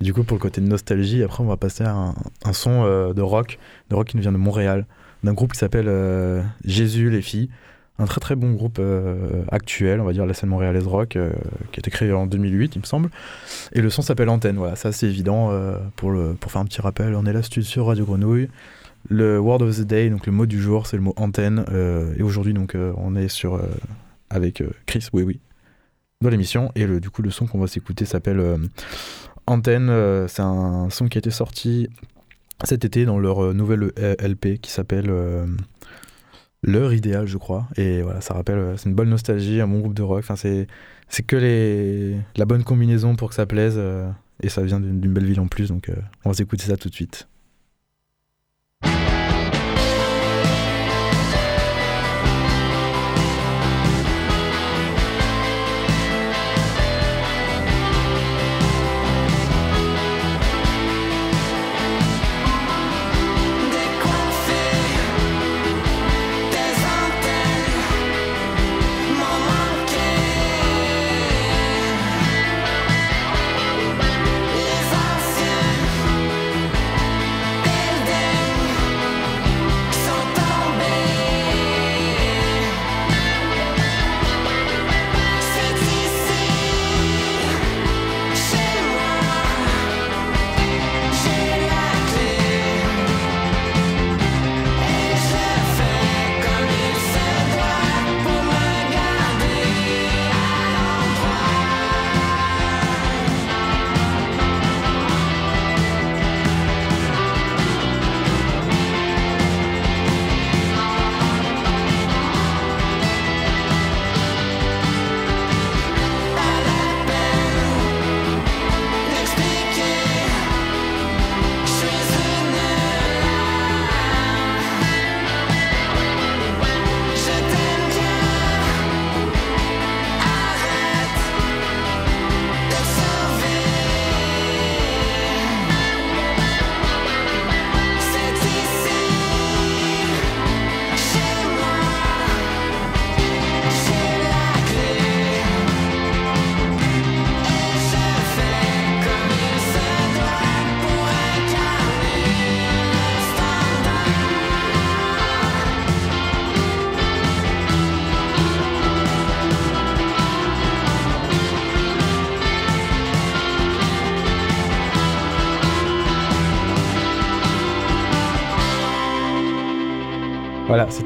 Du 0.00 0.14
coup, 0.14 0.24
pour 0.24 0.36
le 0.36 0.40
côté 0.40 0.62
de 0.62 0.66
nostalgie, 0.66 1.22
après, 1.22 1.42
on 1.42 1.46
va 1.46 1.58
passer 1.58 1.84
à 1.84 2.14
un, 2.44 2.52
son 2.54 2.84
euh, 2.84 3.12
de 3.12 3.20
rock, 3.20 3.58
de 3.90 3.94
rock 3.94 4.08
qui 4.08 4.16
nous 4.16 4.22
vient 4.22 4.32
de 4.32 4.38
Montréal, 4.38 4.86
d'un 5.24 5.34
groupe 5.34 5.52
qui 5.52 5.58
s'appelle 5.58 5.88
euh, 5.88 6.42
Jésus 6.64 7.10
les 7.10 7.20
filles. 7.20 7.50
Un 7.98 8.06
très 8.06 8.18
très 8.18 8.34
bon 8.34 8.52
groupe 8.52 8.78
euh, 8.78 9.42
actuel, 9.52 10.00
on 10.00 10.04
va 10.04 10.14
dire 10.14 10.24
la 10.24 10.32
scène 10.32 10.48
montréalaise 10.48 10.86
rock, 10.86 11.10
qui 11.10 11.18
a 11.18 11.78
été 11.78 11.90
créé 11.90 12.14
en 12.14 12.24
2008, 12.24 12.76
il 12.76 12.80
me 12.80 12.86
semble. 12.86 13.10
Et 13.72 13.82
le 13.82 13.90
son 13.90 14.00
s'appelle 14.00 14.30
Antenne, 14.30 14.56
voilà, 14.56 14.74
ça 14.74 14.90
c'est 14.90 15.06
évident 15.06 15.52
pour, 15.96 16.14
pour 16.40 16.50
faire 16.50 16.62
un 16.62 16.64
petit 16.64 16.80
rappel. 16.80 17.14
On 17.14 17.26
est 17.26 17.32
là 17.34 17.42
sur 17.42 17.86
Radio 17.86 18.06
Grenouille. 18.06 18.48
Le 19.10 19.38
word 19.38 19.60
of 19.60 19.76
the 19.76 19.82
day, 19.82 20.08
donc 20.08 20.24
le 20.24 20.32
mot 20.32 20.46
du 20.46 20.62
jour, 20.62 20.86
c'est 20.86 20.96
le 20.96 21.02
mot 21.02 21.12
antenne. 21.16 21.66
et 22.16 22.22
aujourd'hui, 22.22 22.54
donc, 22.54 22.74
on 22.96 23.16
est 23.16 23.28
sur 23.28 23.60
avec 24.30 24.62
Chris, 24.86 25.06
oui, 25.12 25.22
oui, 25.22 25.40
dans 26.22 26.30
l'émission. 26.30 26.72
Et 26.76 26.86
le, 26.86 27.00
du 27.00 27.10
coup, 27.10 27.20
le 27.20 27.30
son 27.30 27.46
qu'on 27.46 27.58
va 27.58 27.66
s'écouter 27.66 28.06
s'appelle 28.06 28.40
Antenne. 29.50 29.90
euh, 29.90 30.28
c'est 30.28 30.42
un 30.42 30.90
son 30.90 31.08
qui 31.08 31.18
a 31.18 31.20
été 31.20 31.30
sorti 31.30 31.88
cet 32.64 32.84
été 32.84 33.04
dans 33.04 33.18
leur 33.18 33.44
euh, 33.44 33.52
nouvelle 33.52 33.90
euh, 33.98 34.14
LP 34.20 34.60
qui 34.60 34.70
s'appelle 34.70 35.12
L'heure 36.62 36.92
idéale, 36.92 37.26
je 37.26 37.38
crois. 37.38 37.66
Et 37.76 38.02
voilà, 38.02 38.20
ça 38.20 38.34
rappelle, 38.34 38.74
c'est 38.76 38.88
une 38.88 38.94
bonne 38.94 39.08
nostalgie, 39.08 39.62
un 39.62 39.66
bon 39.66 39.80
groupe 39.80 39.94
de 39.94 40.02
rock. 40.02 40.18
Enfin, 40.18 40.36
c'est, 40.36 40.66
c'est 41.08 41.22
que 41.22 41.36
les, 41.36 42.16
la 42.36 42.44
bonne 42.44 42.64
combinaison 42.64 43.16
pour 43.16 43.30
que 43.30 43.34
ça 43.34 43.46
plaise. 43.46 43.80
et 44.42 44.50
ça 44.50 44.62
vient 44.62 44.78
d'une, 44.78 45.00
belle 45.00 45.24
ville 45.24 45.40
en 45.40 45.46
plus. 45.48 45.68
Donc, 45.68 45.90
on 46.26 46.28
va 46.28 46.34
s'écouter 46.34 46.64
ça 46.64 46.76
tout 46.76 46.90
de 46.90 46.94
suite. 46.94 47.29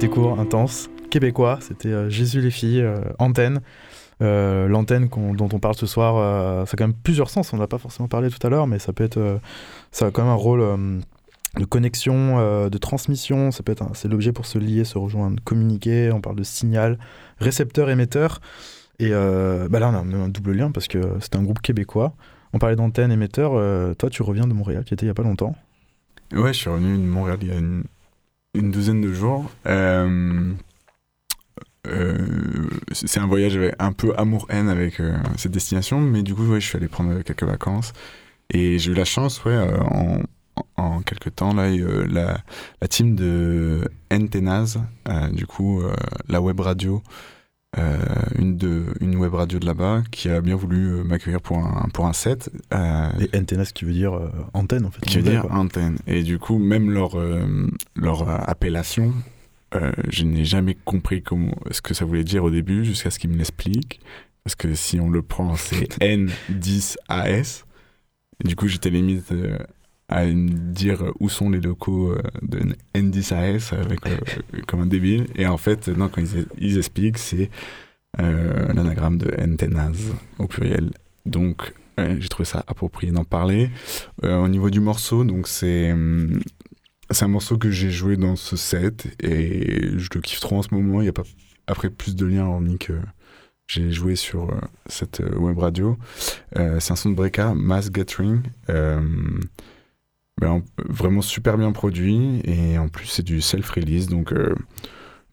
C'était 0.05 0.17
court, 0.17 0.38
intense, 0.38 0.90
québécois. 1.09 1.59
C'était 1.62 1.88
euh, 1.88 2.11
Jésus 2.11 2.43
les 2.43 2.51
filles, 2.51 2.83
euh, 2.83 3.01
antenne. 3.19 3.62
Euh, 4.21 4.69
L'antenne 4.69 5.09
dont 5.09 5.49
on 5.51 5.59
parle 5.59 5.77
ce 5.77 5.87
soir, 5.87 6.67
ça 6.67 6.75
a 6.75 6.77
quand 6.77 6.87
même 6.87 6.97
plusieurs 6.97 7.31
sens. 7.31 7.55
On 7.55 7.57
n'a 7.57 7.67
pas 7.67 7.79
forcément 7.79 8.07
parlé 8.07 8.29
tout 8.29 8.47
à 8.47 8.51
l'heure, 8.51 8.67
mais 8.67 8.79
ça 8.79 8.93
peut 8.93 9.03
être, 9.05 9.40
ça 9.93 10.07
a 10.07 10.11
quand 10.11 10.23
même 10.23 10.31
un 10.31 10.35
rôle 10.35 10.62
de 11.59 11.64
connexion, 11.64 12.69
de 12.69 12.79
transmission. 12.79 13.51
Ça 13.51 13.62
peut 13.62 13.73
être, 13.73 13.85
c'est 13.95 14.09
l'objet 14.09 14.33
pour 14.33 14.45
se 14.45 14.59
lier, 14.59 14.85
se 14.85 14.99
rejoindre, 14.99 15.43
communiquer. 15.43 16.12
On 16.12 16.21
parle 16.21 16.37
de 16.37 16.45
signal, 16.45 16.99
récepteur, 17.38 17.88
émetteur. 17.88 18.43
Et 18.99 19.11
bah 19.11 19.79
là, 19.79 19.88
on 19.88 20.12
a 20.12 20.17
un 20.17 20.29
double 20.29 20.53
lien 20.53 20.71
parce 20.71 20.87
que 20.87 21.01
c'est 21.21 21.35
un 21.35 21.43
groupe 21.43 21.62
québécois. 21.62 22.14
On 22.53 22.59
parlait 22.59 22.77
d'antenne, 22.77 23.11
émetteur. 23.11 23.53
toi, 23.97 24.11
tu 24.11 24.23
reviens 24.23 24.47
de 24.47 24.53
Montréal, 24.53 24.85
qui 24.85 24.93
était 24.93 25.07
il 25.07 25.09
y 25.09 25.12
a 25.12 25.14
pas 25.14 25.23
longtemps. 25.23 25.57
Ouais, 26.33 26.53
je 26.53 26.59
suis 26.59 26.71
revenu 26.71 26.93
de 26.93 27.03
Montréal 27.03 27.38
il 27.43 27.49
y 27.49 27.53
a 27.53 27.57
une, 27.57 27.85
une 28.55 28.71
douzaine 28.71 29.01
de 29.01 29.12
jours. 29.12 29.51
Euh, 29.67 30.55
euh, 31.87 32.67
c'est 32.93 33.21
un 33.21 33.27
voyage 33.27 33.57
avec 33.57 33.75
un 33.79 33.93
peu 33.93 34.14
amour-haine 34.17 34.69
avec 34.69 35.01
euh, 35.01 35.17
cette 35.37 35.53
destination, 35.53 36.01
mais 36.01 36.23
du 36.23 36.35
coup, 36.35 36.47
je 36.55 36.61
suis 36.61 36.77
allé 36.77 36.88
prendre 36.88 37.21
quelques 37.23 37.43
vacances. 37.43 37.93
Et 38.51 38.79
j'ai 38.79 38.93
eu 38.93 38.95
la 38.95 39.05
chance, 39.05 39.45
ouais, 39.45 39.59
en, 40.77 41.03
quelques 41.03 41.35
temps, 41.35 41.55
là, 41.55 41.71
la, 41.71 42.88
team 42.88 43.17
de 43.17 43.83
euh, 44.12 45.29
du 45.31 45.47
coup, 45.47 45.83
la 46.29 46.40
web 46.40 46.61
radio, 46.61 47.03
euh, 47.79 47.99
une, 48.39 48.57
de, 48.57 48.85
une 49.01 49.17
web 49.17 49.35
radio 49.35 49.59
de 49.59 49.67
là-bas, 49.67 50.03
qui 50.11 50.29
a 50.29 50.41
bien 50.41 50.57
voulu 50.57 50.87
euh, 50.93 51.05
m'accueillir 51.05 51.41
pour 51.41 51.59
un, 51.59 51.89
pour 51.93 52.07
un 52.07 52.13
set. 52.13 52.51
euh, 52.73 53.09
Et 53.33 53.37
antennas 53.37 53.73
qui 53.75 53.85
veut 53.85 53.93
dire 53.93 54.15
euh, 54.15 54.29
antenne, 54.53 54.87
en 54.87 54.91
fait. 54.91 55.01
qui 55.01 55.17
veut 55.19 55.23
dire 55.31 55.43
quoi. 55.43 55.53
antenne. 55.55 55.97
Et 56.07 56.23
du 56.23 56.39
coup, 56.39 56.59
même 56.59 56.91
leur, 56.91 57.17
leur 57.97 58.29
appellation, 58.49 59.13
je 60.09 60.25
n'ai 60.25 60.45
jamais 60.45 60.77
compris 60.85 61.23
comment, 61.23 61.55
ce 61.71 61.81
que 61.83 61.95
ça 61.95 62.05
voulait 62.05 62.23
dire 62.25 62.45
au 62.45 62.51
début, 62.51 62.85
jusqu'à 62.85 63.11
ce 63.11 63.19
qu'ils 63.19 63.31
me 63.31 63.37
l'expliquent. 63.37 64.01
Parce 64.45 64.55
que 64.55 64.75
si 64.75 65.01
on 65.01 65.09
le 65.11 65.23
prend, 65.23 65.57
c'est 65.57 65.99
N10AS. 66.01 67.65
Et 68.45 68.49
du 68.49 68.57
coup, 68.57 68.69
j'étais 68.69 68.91
limite 68.91 69.33
à 70.09 70.27
dire 70.27 71.12
où 71.21 71.29
sont 71.29 71.51
les 71.51 71.61
locaux 71.61 72.12
euh, 72.12 72.23
de 72.43 72.61
N10AS 72.95 73.75
avec, 73.75 74.07
euh, 74.07 74.17
comme 74.67 74.83
un 74.83 74.87
débile. 74.87 75.27
Et 75.35 75.47
en 75.47 75.57
fait, 75.57 75.88
non, 75.88 76.09
quand 76.09 76.21
ils, 76.21 76.47
ils 76.59 76.79
expliquent, 76.79 77.19
c'est 77.19 77.51
euh, 78.21 78.73
l'anagramme 78.73 79.19
de 79.19 79.35
antennas 79.40 80.12
au 80.38 80.47
pluriel. 80.47 80.90
Donc, 81.27 81.73
j'ai 81.97 82.29
trouvé 82.29 82.45
ça 82.45 82.64
approprié 82.67 83.12
d'en 83.12 83.25
parler. 83.25 83.71
Au 84.23 84.49
niveau 84.49 84.69
du 84.69 84.81
morceau, 84.81 85.23
donc 85.23 85.47
c'est 85.47 85.93
hum, 85.93 86.40
c'est 87.11 87.25
un 87.25 87.29
morceau 87.29 87.59
que 87.59 87.71
j'ai 87.71 87.90
joué 87.90 88.17
dans 88.17 88.37
ce 88.37 88.57
set 88.57 89.07
et 89.23 89.90
je 89.97 90.09
le 90.14 90.21
kiffe 90.21 90.40
trop 90.40 90.59
en 90.59 90.62
ce 90.62 90.75
moment. 90.75 91.01
Il 91.01 91.05
n'y 91.05 91.09
a 91.09 91.12
pas 91.12 91.23
après 91.67 91.90
plus 91.90 92.17
de 92.17 92.27
liens 92.27 92.47
hormis 92.47 92.79
que 92.79 92.95
j'ai 93.67 93.90
joué 93.90 94.17
sur 94.17 94.51
euh, 94.51 94.61
cette 94.87 95.21
euh, 95.21 95.37
web 95.37 95.59
radio. 95.59 95.97
Euh, 96.59 96.81
c'est 96.81 96.93
un 96.93 96.97
son 96.97 97.11
de 97.11 97.14
Breaka, 97.14 97.55
Mass 97.55 97.90
Gathering. 97.90 98.43
Ben, 100.40 100.49
en- 100.51 100.62
vraiment 100.88 101.23
super 101.23 101.57
bien 101.57 101.70
produit 101.73 102.40
et 102.44 102.77
en 102.79 102.88
plus 102.88 103.07
c'est 103.07 103.23
du 103.23 103.40
self-release 103.40 104.09
donc 104.09 104.33
euh, 104.33 104.53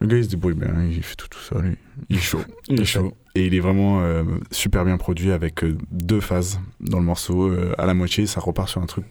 le 0.00 0.06
gars 0.06 0.16
il 0.16 0.24
se 0.24 0.28
débrouille 0.30 0.54
bien, 0.54 0.72
il 0.90 1.02
fait 1.02 1.16
tout 1.16 1.26
tout 1.28 1.40
seul, 1.40 1.76
il- 2.08 2.16
est 2.16 2.20
chaud, 2.20 2.40
il 2.68 2.80
est 2.80 2.84
chaud 2.84 3.12
et 3.34 3.46
il 3.46 3.54
est 3.54 3.60
vraiment 3.60 4.00
euh, 4.02 4.22
super 4.52 4.84
bien 4.84 4.96
produit 4.98 5.32
avec 5.32 5.64
euh, 5.64 5.76
deux 5.90 6.20
phases 6.20 6.60
dans 6.80 6.98
le 7.00 7.04
morceau. 7.04 7.52
À 7.78 7.86
la 7.86 7.94
moitié 7.94 8.26
ça 8.26 8.40
repart 8.40 8.68
sur 8.68 8.80
un 8.80 8.86
truc 8.86 9.04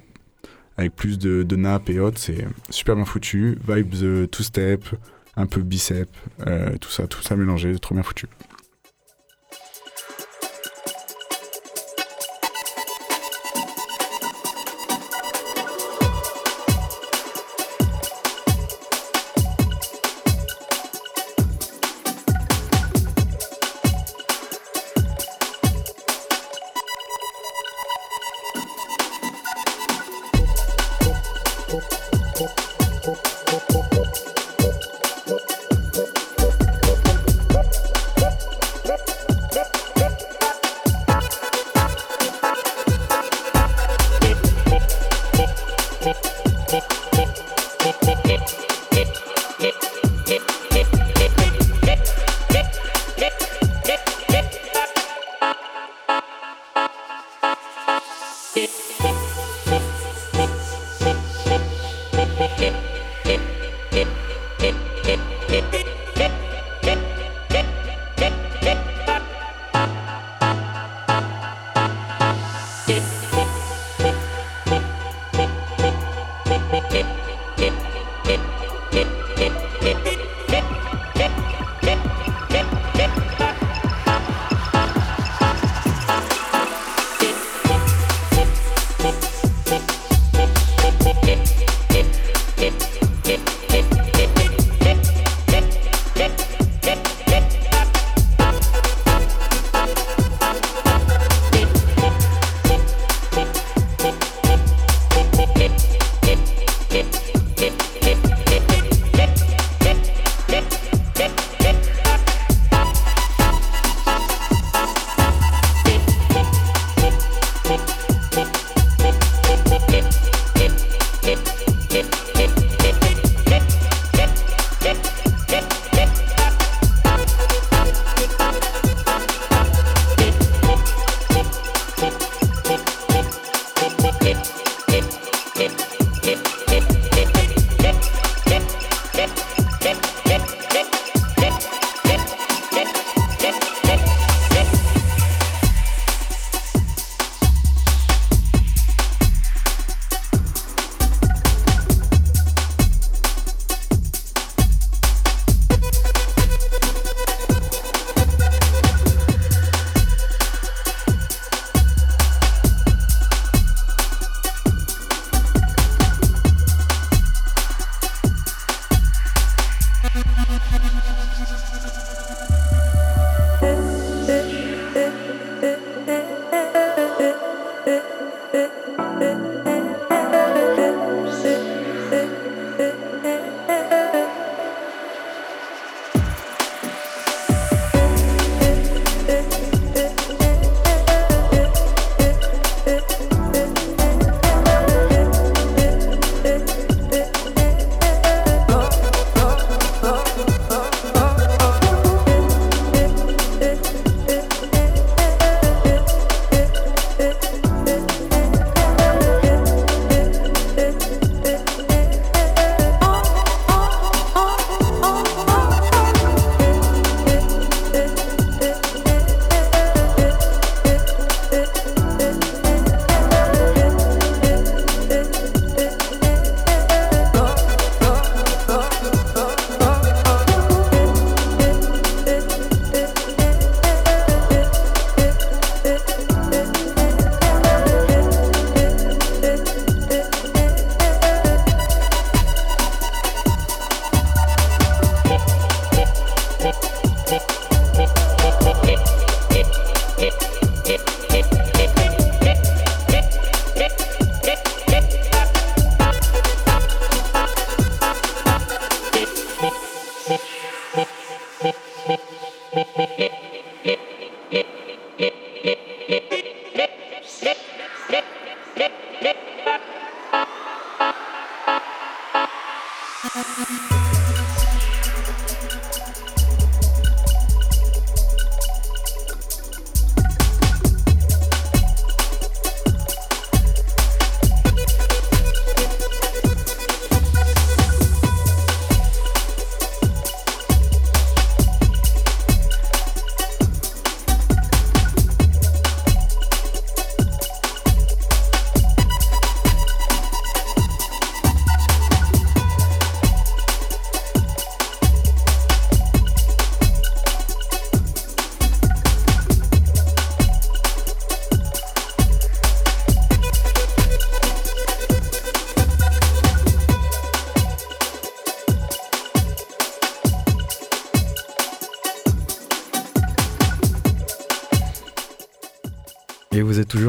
avec 0.77 0.95
plus 0.95 1.19
de, 1.19 1.43
de 1.43 1.55
nappes 1.57 1.89
et 1.89 1.99
autres, 1.99 2.19
c'est 2.19 2.45
super 2.69 2.95
bien 2.95 3.05
foutu, 3.05 3.57
vibes 3.67 3.93
euh, 4.01 4.27
two 4.27 4.43
step, 4.43 4.85
un 5.35 5.45
peu 5.45 5.61
bicep, 5.61 6.09
tout 6.79 6.89
ça, 6.89 7.05
tout 7.07 7.21
ça 7.21 7.35
mélangé, 7.35 7.77
trop 7.79 7.95
bien 7.95 8.03
foutu. 8.03 8.27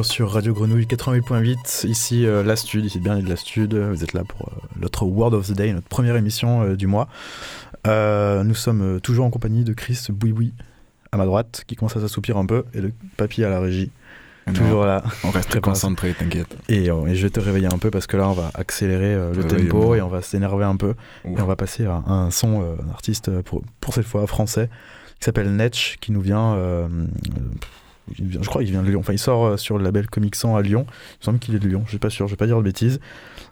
Toujours 0.03 0.13
sur 0.13 0.31
Radio 0.33 0.53
Grenouille 0.53 0.87
88.8, 0.87 1.87
ici 1.87 2.27
euh, 2.27 2.43
La 2.43 2.57
Stud, 2.57 2.85
ici 2.85 2.99
bien 2.99 3.19
de 3.19 3.29
La 3.29 3.37
Stud. 3.37 3.75
Vous 3.75 4.03
êtes 4.03 4.15
là 4.15 4.25
pour 4.25 4.49
euh, 4.49 4.53
notre 4.81 5.05
Word 5.05 5.33
of 5.33 5.47
the 5.49 5.53
Day, 5.53 5.73
notre 5.73 5.87
première 5.87 6.17
émission 6.17 6.63
euh, 6.63 6.77
du 6.77 6.87
mois. 6.89 7.09
Euh, 7.87 8.43
nous 8.43 8.55
sommes 8.55 8.97
euh, 8.97 9.01
toujours 9.01 9.27
en 9.27 9.31
compagnie 9.31 9.65
de 9.65 9.73
Chris 9.73 10.07
Bouiboui 10.11 10.55
à 11.13 11.17
ma 11.19 11.25
droite, 11.25 11.65
qui 11.67 11.77
commence 11.77 11.97
à 11.97 12.01
s'assoupir 12.01 12.37
un 12.37 12.47
peu, 12.47 12.65
et 12.75 12.81
de 12.81 12.91
Papy 13.17 13.45
à 13.45 13.51
la 13.51 13.61
régie, 13.61 13.91
Non, 14.47 14.55
toujours 14.55 14.87
là. 14.87 15.05
On 15.25 15.31
reste 15.31 15.51
très 15.51 15.61
concentré, 15.61 16.15
t'inquiète. 16.15 16.57
Et, 16.69 16.91
euh, 16.91 17.07
et 17.07 17.15
je 17.15 17.23
vais 17.23 17.31
te 17.31 17.41
réveiller 17.41 17.73
un 17.73 17.79
peu 17.79 17.91
parce 17.91 18.07
que 18.07 18.17
là, 18.17 18.29
on 18.29 18.33
va 18.33 18.51
accélérer 18.55 19.15
euh, 19.15 19.33
le 19.35 19.47
tempo 19.47 19.95
et 19.95 20.03
on 20.03 20.09
va 20.09 20.23
s'énerver 20.23 20.65
un 20.65 20.77
peu. 20.77 20.95
Et 21.25 21.41
on 21.41 21.47
va 21.47 21.57
passer 21.57 21.85
à, 21.87 22.03
un 22.07 22.31
son 22.31 22.63
euh, 22.63 22.77
d'un 22.77 22.91
artiste, 22.91 23.29
euh, 23.29 23.43
pour, 23.43 23.63
pour 23.81 23.95
cette 23.95 24.07
fois 24.07 24.27
français, 24.27 24.69
qui 25.21 25.27
s'appelle 25.27 25.55
Netch, 25.55 25.99
qui 26.01 26.11
nous 26.11 26.21
vient, 26.21 26.57
Je 28.13 28.39
crois 28.49 28.63
qu'il 28.63 28.73
vient 28.73 28.83
de 28.83 28.89
Lyon. 28.89 29.01
Enfin, 29.01 29.13
il 29.13 29.19
sort 29.19 29.45
euh, 29.45 29.57
sur 29.57 29.79
le 29.79 29.85
label 29.85 30.09
Comic 30.09 30.35
Sans 30.35 30.57
à 30.57 30.63
Lyon. 30.63 30.87
Il 30.89 31.19
me 31.21 31.25
semble 31.25 31.39
qu'il 31.39 31.55
est 31.55 31.59
de 31.59 31.69
Lyon, 31.69 31.83
je 31.85 31.91
suis 31.91 31.99
pas 31.99 32.11
sûr, 32.11 32.27
je 32.27 32.33
vais 32.33 32.37
pas 32.37 32.47
dire 32.47 32.59
de 32.59 32.63
bêtises. 32.63 33.01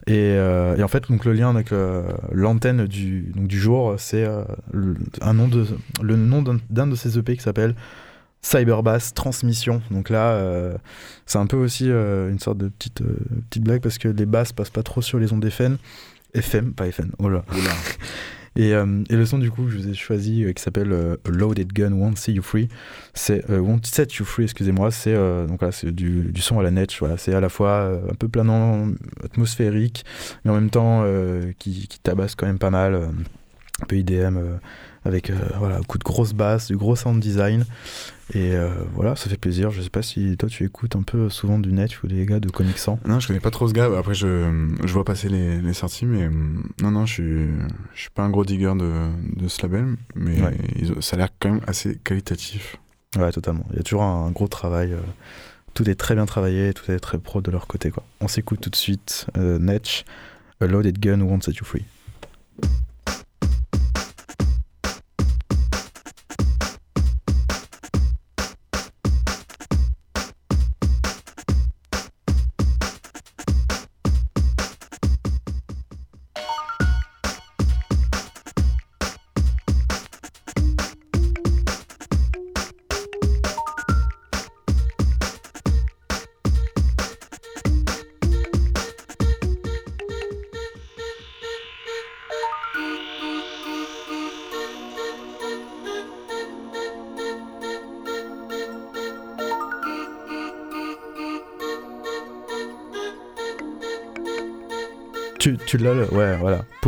Et, 0.06 0.14
euh, 0.16 0.76
et 0.76 0.82
en 0.82 0.88
fait, 0.88 1.08
donc, 1.10 1.24
le 1.24 1.32
lien 1.32 1.50
avec 1.50 1.72
euh, 1.72 2.10
l'antenne 2.32 2.86
du, 2.86 3.32
donc, 3.34 3.46
du 3.46 3.58
jour, 3.58 3.94
c'est 3.98 4.24
euh, 4.24 4.44
le, 4.72 4.96
un 5.20 5.34
nom 5.34 5.46
de, 5.46 5.66
le 6.02 6.16
nom 6.16 6.42
d'un 6.42 6.58
d'un 6.70 6.86
de 6.86 6.96
ses 6.96 7.18
EP 7.18 7.36
qui 7.36 7.42
s'appelle 7.42 7.74
Cyberbass 8.42 9.12
Transmission. 9.12 9.82
Donc 9.90 10.08
là, 10.08 10.40
c'est 11.26 11.38
un 11.38 11.46
peu 11.46 11.58
aussi 11.58 11.88
une 11.88 12.38
sorte 12.38 12.56
de 12.56 12.68
petite, 12.68 13.02
petite 13.50 13.62
blague 13.62 13.82
parce 13.82 13.98
que 13.98 14.08
les 14.08 14.24
basses 14.24 14.52
passent 14.52 14.70
pas 14.70 14.82
trop 14.82 15.02
sur 15.02 15.18
les 15.18 15.32
ondes 15.32 15.44
FM. 15.44 15.76
FM, 16.32 16.72
pas 16.72 16.86
FM, 16.86 17.12
oh 17.18 17.28
là. 17.28 17.44
Oula. 17.52 17.70
Et, 18.56 18.74
euh, 18.74 19.04
et 19.08 19.16
le 19.16 19.24
son 19.24 19.38
du 19.38 19.50
coup 19.50 19.64
que 19.64 19.70
je 19.70 19.78
vous 19.78 19.88
ai 19.88 19.94
choisi 19.94 20.44
euh, 20.44 20.52
qui 20.52 20.62
s'appelle 20.62 20.92
euh, 20.92 21.16
Loaded 21.26 21.72
Gun 21.72 21.92
Won't 21.92 22.16
See 22.16 22.32
You 22.32 22.42
Free, 22.42 22.68
c'est 23.14 23.48
euh, 23.48 23.60
Won't 23.60 23.82
Set 23.84 24.14
You 24.14 24.24
Free, 24.24 24.44
excusez-moi, 24.44 24.90
c'est 24.90 25.14
donc 25.46 25.62
là 25.62 25.70
c'est 25.70 25.92
du, 25.92 26.32
son 26.40 26.58
à 26.58 26.62
la 26.62 26.70
net, 26.70 26.90
voilà, 26.98 27.16
c'est 27.16 27.32
à 27.32 27.40
la 27.40 27.48
fois 27.48 28.00
un 28.10 28.14
peu 28.14 28.28
planant, 28.28 28.88
atmosphérique, 29.24 30.04
mais 30.44 30.50
en 30.50 30.54
même 30.54 30.70
temps 30.70 31.04
qui, 31.58 31.88
tabasse 32.02 32.34
quand 32.34 32.46
même 32.46 32.58
pas 32.58 32.70
mal, 32.70 32.94
un 33.82 33.86
peu 33.86 33.96
IDM 33.96 34.38
avec 35.04 35.30
voilà 35.58 35.80
coup 35.86 35.98
de 35.98 36.04
grosse 36.04 36.32
basse, 36.32 36.68
du 36.68 36.76
gros 36.76 36.96
sound 36.96 37.20
design. 37.20 37.64
Et 38.32 38.54
euh, 38.54 38.70
voilà, 38.94 39.16
ça 39.16 39.28
fait 39.28 39.36
plaisir. 39.36 39.70
Je 39.70 39.82
sais 39.82 39.90
pas 39.90 40.02
si 40.02 40.36
toi 40.36 40.48
tu 40.48 40.64
écoutes 40.64 40.94
un 40.94 41.02
peu 41.02 41.28
souvent 41.28 41.58
du 41.58 41.72
net 41.72 42.02
ou 42.02 42.06
des 42.06 42.24
gars 42.26 42.38
de 42.40 42.48
Comic 42.48 42.78
Sans. 42.78 42.98
Non, 43.06 43.18
je 43.18 43.26
connais 43.26 43.40
pas 43.40 43.50
trop 43.50 43.66
ce 43.68 43.72
gars. 43.72 43.90
Après, 43.98 44.14
je, 44.14 44.68
je 44.84 44.92
vois 44.92 45.04
passer 45.04 45.28
les, 45.28 45.60
les 45.60 45.72
sorties, 45.72 46.06
mais 46.06 46.26
hum, 46.26 46.64
non, 46.80 46.92
non, 46.92 47.06
je 47.06 47.12
suis, 47.14 47.46
je 47.94 48.00
suis 48.00 48.10
pas 48.10 48.22
un 48.22 48.30
gros 48.30 48.44
digger 48.44 48.72
de, 48.76 49.08
de 49.36 49.48
ce 49.48 49.62
label, 49.62 49.96
mais 50.14 50.40
Ouais. 50.40 50.56
ils 50.78 50.92
ont- 50.92 51.00
ça 51.00 51.16
a 51.16 51.18
l'air 51.18 51.28
quand 51.40 51.50
même 51.50 51.60
assez 51.66 51.96
qualitatif. 52.04 52.76
Ouais, 53.18 53.32
totalement. 53.32 53.66
Il 53.70 53.76
y 53.76 53.80
a 53.80 53.82
toujours 53.82 54.04
un, 54.04 54.30
gros 54.30 54.46
travail. 54.48 54.92
euh, 54.92 54.98
tout 55.74 55.88
est 55.88 55.94
très 55.96 56.14
bien 56.14 56.26
travaillé, 56.26 56.72
tout 56.74 56.90
est 56.90 56.98
très 57.00 57.18
pro 57.18 57.40
de 57.40 57.50
leur 57.50 57.66
côté. 57.66 57.90
Quoi. 57.90 58.04
On 58.20 58.28
s'écoute 58.28 58.60
tout 58.60 58.70
de 58.70 58.76
suite 58.76 59.26
euh, 59.38 59.58
Netch, 59.58 60.04
A 60.60 60.66
Loaded 60.66 60.98
Gun 61.00 61.20
Won't 61.20 61.42
Set 61.42 61.56
You 61.56 61.64
Free. 61.64 61.84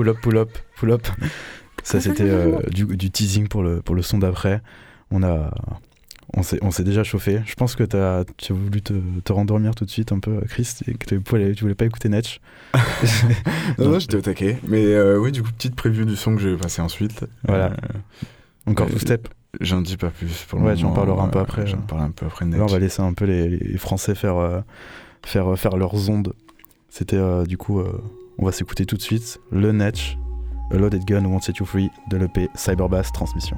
Pull 0.02 0.08
up, 0.08 0.20
pull 0.20 0.36
up, 0.36 0.50
pull 0.76 0.90
up. 0.90 1.06
Ça, 1.84 2.00
c'était 2.00 2.24
euh, 2.24 2.58
du, 2.70 2.84
du 2.96 3.10
teasing 3.12 3.46
pour 3.46 3.62
le, 3.62 3.80
pour 3.82 3.94
le 3.94 4.02
son 4.02 4.18
d'après. 4.18 4.60
On 5.12 5.22
a. 5.22 5.54
On 6.34 6.42
s'est, 6.70 6.82
déjà 6.84 7.04
chauffé. 7.04 7.40
Je 7.44 7.54
pense 7.54 7.76
que 7.76 7.84
t'as, 7.84 8.24
tu 8.38 8.52
as 8.52 8.56
voulu 8.56 8.80
te, 8.80 8.94
te 9.22 9.32
rendormir 9.32 9.74
tout 9.74 9.84
de 9.84 9.90
suite 9.90 10.12
un 10.12 10.18
peu, 10.18 10.40
Chris, 10.48 10.68
et 10.88 10.94
que 10.94 11.04
tu 11.06 11.18
voulais, 11.28 11.52
tu 11.52 11.62
voulais 11.62 11.74
pas 11.74 11.84
écouter 11.84 12.08
Netch. 12.08 12.40
Non, 13.78 13.90
Non. 13.90 13.98
j'étais 13.98 14.16
au 14.16 14.20
taquet. 14.22 14.58
Mais 14.66 14.82
euh, 14.86 15.18
oui, 15.18 15.30
du 15.30 15.42
coup, 15.42 15.50
petite 15.52 15.74
preview 15.76 16.04
du 16.06 16.16
son 16.16 16.34
que 16.34 16.40
je 16.40 16.48
vais 16.48 16.56
passer 16.56 16.80
ensuite. 16.82 17.24
Voilà. 17.46 17.66
Euh, 17.66 18.70
Encore 18.70 18.86
Euh, 18.86 18.90
two 18.92 18.98
step. 18.98 19.28
J'en 19.60 19.82
dis 19.82 19.96
pas 19.98 20.08
plus 20.08 20.44
pour 20.48 20.58
le 20.58 20.64
Ouais, 20.64 20.70
moment. 20.74 20.80
tu 20.80 20.86
en 20.86 20.92
parleras 20.94 21.22
un 21.24 21.28
peu 21.28 21.38
Euh, 21.38 21.42
après, 21.42 21.66
J'en 21.66 21.76
euh. 21.76 21.80
parle 21.86 22.02
un 22.02 22.10
peu 22.10 22.24
après. 22.26 22.46
Là, 22.46 22.56
on 22.60 22.66
va 22.66 22.78
laisser 22.78 23.02
un 23.02 23.12
peu 23.12 23.26
les, 23.26 23.48
les 23.50 23.76
Français 23.78 24.14
faire, 24.14 24.36
euh, 24.38 24.60
faire, 25.24 25.56
faire 25.58 25.76
leurs 25.76 26.08
ondes. 26.08 26.32
C'était 26.88 27.16
euh, 27.18 27.44
du 27.44 27.58
coup, 27.58 27.80
euh, 27.80 27.92
on 28.42 28.46
va 28.46 28.52
s'écouter 28.52 28.86
tout 28.86 28.96
de 28.96 29.02
suite 29.02 29.40
le 29.52 29.70
Netch, 29.70 30.18
A 30.72 30.76
Loaded 30.76 31.04
Gun 31.04 31.24
Won't 31.24 31.42
Set 31.42 31.58
You 31.58 31.64
Free 31.64 31.90
de 32.10 32.16
l'EP 32.16 32.48
Cyberbass 32.56 33.12
Transmission. 33.12 33.56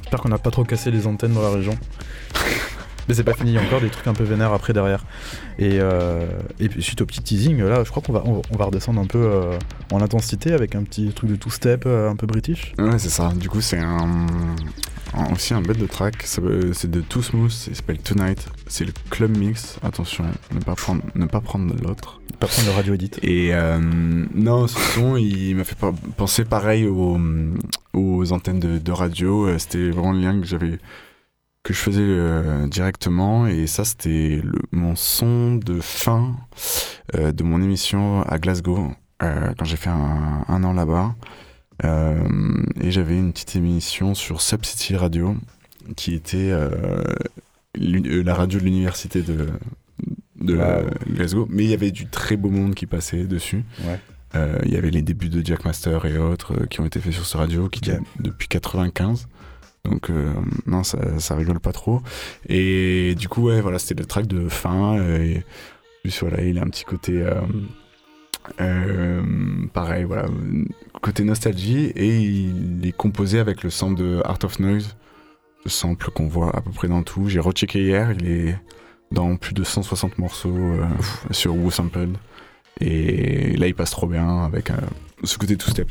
J'espère 0.00 0.20
qu'on 0.20 0.28
n'a 0.28 0.38
pas 0.38 0.50
trop 0.50 0.64
cassé 0.64 0.90
les 0.90 1.06
antennes 1.06 1.32
dans 1.34 1.42
la 1.42 1.50
région. 1.50 1.74
Mais 3.08 3.14
c'est 3.14 3.24
pas 3.24 3.34
fini, 3.34 3.50
il 3.50 3.54
y 3.54 3.58
a 3.58 3.62
encore 3.62 3.80
des 3.80 3.88
trucs 3.90 4.06
un 4.06 4.12
peu 4.14 4.22
vénères 4.22 4.52
après 4.52 4.72
derrière. 4.72 5.04
Et, 5.58 5.78
euh, 5.80 6.24
et 6.60 6.68
puis 6.68 6.82
suite 6.84 7.00
au 7.00 7.06
petit 7.06 7.20
teasing, 7.20 7.60
là, 7.60 7.82
je 7.82 7.90
crois 7.90 8.00
qu'on 8.00 8.12
va, 8.12 8.22
on, 8.24 8.42
on 8.48 8.56
va 8.56 8.66
redescendre 8.66 9.00
un 9.00 9.06
peu 9.06 9.18
euh, 9.18 9.58
en 9.90 10.00
intensité 10.00 10.52
avec 10.52 10.76
un 10.76 10.84
petit 10.84 11.08
truc 11.12 11.28
de 11.28 11.34
two-step 11.34 11.82
euh, 11.86 12.08
un 12.08 12.14
peu 12.14 12.28
british. 12.28 12.74
Ouais, 12.78 12.98
c'est 12.98 13.08
ça. 13.10 13.32
Du 13.34 13.48
coup, 13.48 13.60
c'est 13.60 13.80
un- 13.80 14.26
aussi 15.32 15.54
un 15.54 15.60
bête 15.60 15.78
de 15.78 15.86
track. 15.86 16.22
C'est 16.24 16.90
de 16.90 17.00
Too 17.00 17.22
Smooth. 17.22 17.66
Il 17.68 17.76
s'appelle 17.76 17.98
Tonight. 17.98 18.46
C'est 18.66 18.84
le 18.84 18.92
club 19.10 19.36
mix. 19.36 19.78
Attention, 19.82 20.24
ne 20.52 20.60
pas 20.60 20.74
prendre, 20.74 21.02
ne 21.14 21.26
pas 21.26 21.40
prendre 21.40 21.74
l'autre. 21.82 22.20
Pas 22.38 22.46
prendre 22.46 22.68
le 22.68 22.74
radio 22.74 22.94
edit. 22.94 23.10
Et 23.22 23.54
euh, 23.54 23.78
non, 24.34 24.66
ce 24.66 24.78
son, 24.78 25.16
il 25.16 25.54
m'a 25.56 25.64
fait 25.64 25.76
penser 26.16 26.44
pareil 26.44 26.86
aux, 26.86 27.18
aux 27.94 28.32
antennes 28.32 28.60
de, 28.60 28.78
de 28.78 28.92
radio. 28.92 29.46
Euh, 29.46 29.58
C'était 29.58 29.90
vraiment 29.90 30.12
le 30.12 30.20
lien 30.20 30.40
que 30.40 30.46
j'avais 30.46 30.78
que 31.64 31.72
je 31.72 31.78
faisais 31.78 32.00
euh, 32.02 32.66
directement 32.66 33.46
et 33.46 33.68
ça 33.68 33.84
c'était 33.84 34.42
mon 34.72 34.96
son 34.96 35.54
de 35.54 35.80
fin 35.80 36.34
euh, 37.14 37.30
de 37.30 37.44
mon 37.44 37.62
émission 37.62 38.22
à 38.22 38.38
Glasgow 38.40 38.90
quand 39.20 39.64
j'ai 39.64 39.76
fait 39.76 39.90
un, 39.90 40.44
un 40.48 40.64
an 40.64 40.72
là-bas 40.72 41.14
et 41.84 42.90
j'avais 42.90 43.16
une 43.18 43.32
petite 43.32 43.56
émission 43.56 44.14
sur 44.14 44.40
Subcity 44.40 44.96
Radio 44.96 45.36
qui 45.96 46.14
était 46.14 46.50
euh, 46.50 46.70
euh, 47.80 48.22
la 48.22 48.34
radio 48.34 48.58
de 48.60 48.64
l'université 48.64 49.22
de, 49.22 49.48
de 50.40 50.56
Wow. 50.56 50.86
Glasgow 51.10 51.46
mais 51.50 51.64
il 51.64 51.70
y 51.70 51.74
avait 51.74 51.90
du 51.90 52.06
très 52.06 52.36
beau 52.36 52.50
monde 52.50 52.74
qui 52.74 52.86
passait 52.86 53.24
dessus 53.24 53.64
Ouais. 53.84 53.98
euh, 54.36 54.58
Il 54.64 54.72
y 54.72 54.76
avait 54.76 54.90
les 54.90 55.02
débuts 55.02 55.28
de 55.28 55.44
Jack 55.44 55.64
Master 55.64 56.04
et 56.06 56.18
autres 56.18 56.54
euh, 56.62 56.66
qui 56.66 56.80
ont 56.80 56.86
été 56.86 57.00
faits 57.00 57.12
sur 57.12 57.26
ce 57.26 57.36
radio, 57.36 57.68
qui 57.68 57.80
date 57.80 58.02
depuis 58.20 58.46
95. 58.48 59.26
Donc 59.84 60.10
euh, 60.10 60.32
non, 60.66 60.84
ça, 60.84 61.18
ça 61.18 61.34
rigole 61.34 61.58
pas 61.58 61.72
trop. 61.72 62.00
Et 62.48 63.14
du 63.16 63.28
coup, 63.28 63.42
ouais, 63.48 63.60
voilà, 63.60 63.80
c'était 63.80 63.94
le 64.00 64.06
track 64.06 64.26
de 64.28 64.48
fin. 64.48 64.96
euh, 64.98 65.18
et 66.04 66.10
voilà, 66.20 66.42
il 66.42 66.58
a 66.58 66.62
un 66.62 66.68
petit 66.68 66.84
côté 66.84 67.24
euh, 68.60 69.22
pareil, 69.72 70.04
voilà, 70.04 70.26
côté 71.00 71.24
nostalgie. 71.24 71.92
Et 71.96 72.18
il 72.18 72.86
est 72.86 72.92
composé 72.92 73.38
avec 73.38 73.62
le 73.62 73.70
sample 73.70 74.00
de 74.00 74.20
Art 74.24 74.38
of 74.44 74.58
Noise, 74.58 74.96
le 75.64 75.70
sample 75.70 76.10
qu'on 76.10 76.26
voit 76.26 76.54
à 76.56 76.60
peu 76.60 76.70
près 76.70 76.88
dans 76.88 77.02
tout. 77.02 77.28
J'ai 77.28 77.40
rechecké 77.40 77.82
hier, 77.82 78.12
il 78.12 78.28
est 78.28 78.58
dans 79.10 79.36
plus 79.36 79.54
de 79.54 79.64
160 79.64 80.18
morceaux 80.18 80.56
euh, 80.56 80.86
sur 81.30 81.54
Woo 81.54 81.70
Sampled. 81.70 82.16
Et 82.80 83.56
là, 83.56 83.66
il 83.66 83.74
passe 83.74 83.90
trop 83.90 84.06
bien 84.06 84.44
avec 84.44 84.70
euh, 84.70 84.76
ce 85.24 85.38
côté 85.38 85.56
two-step. 85.56 85.90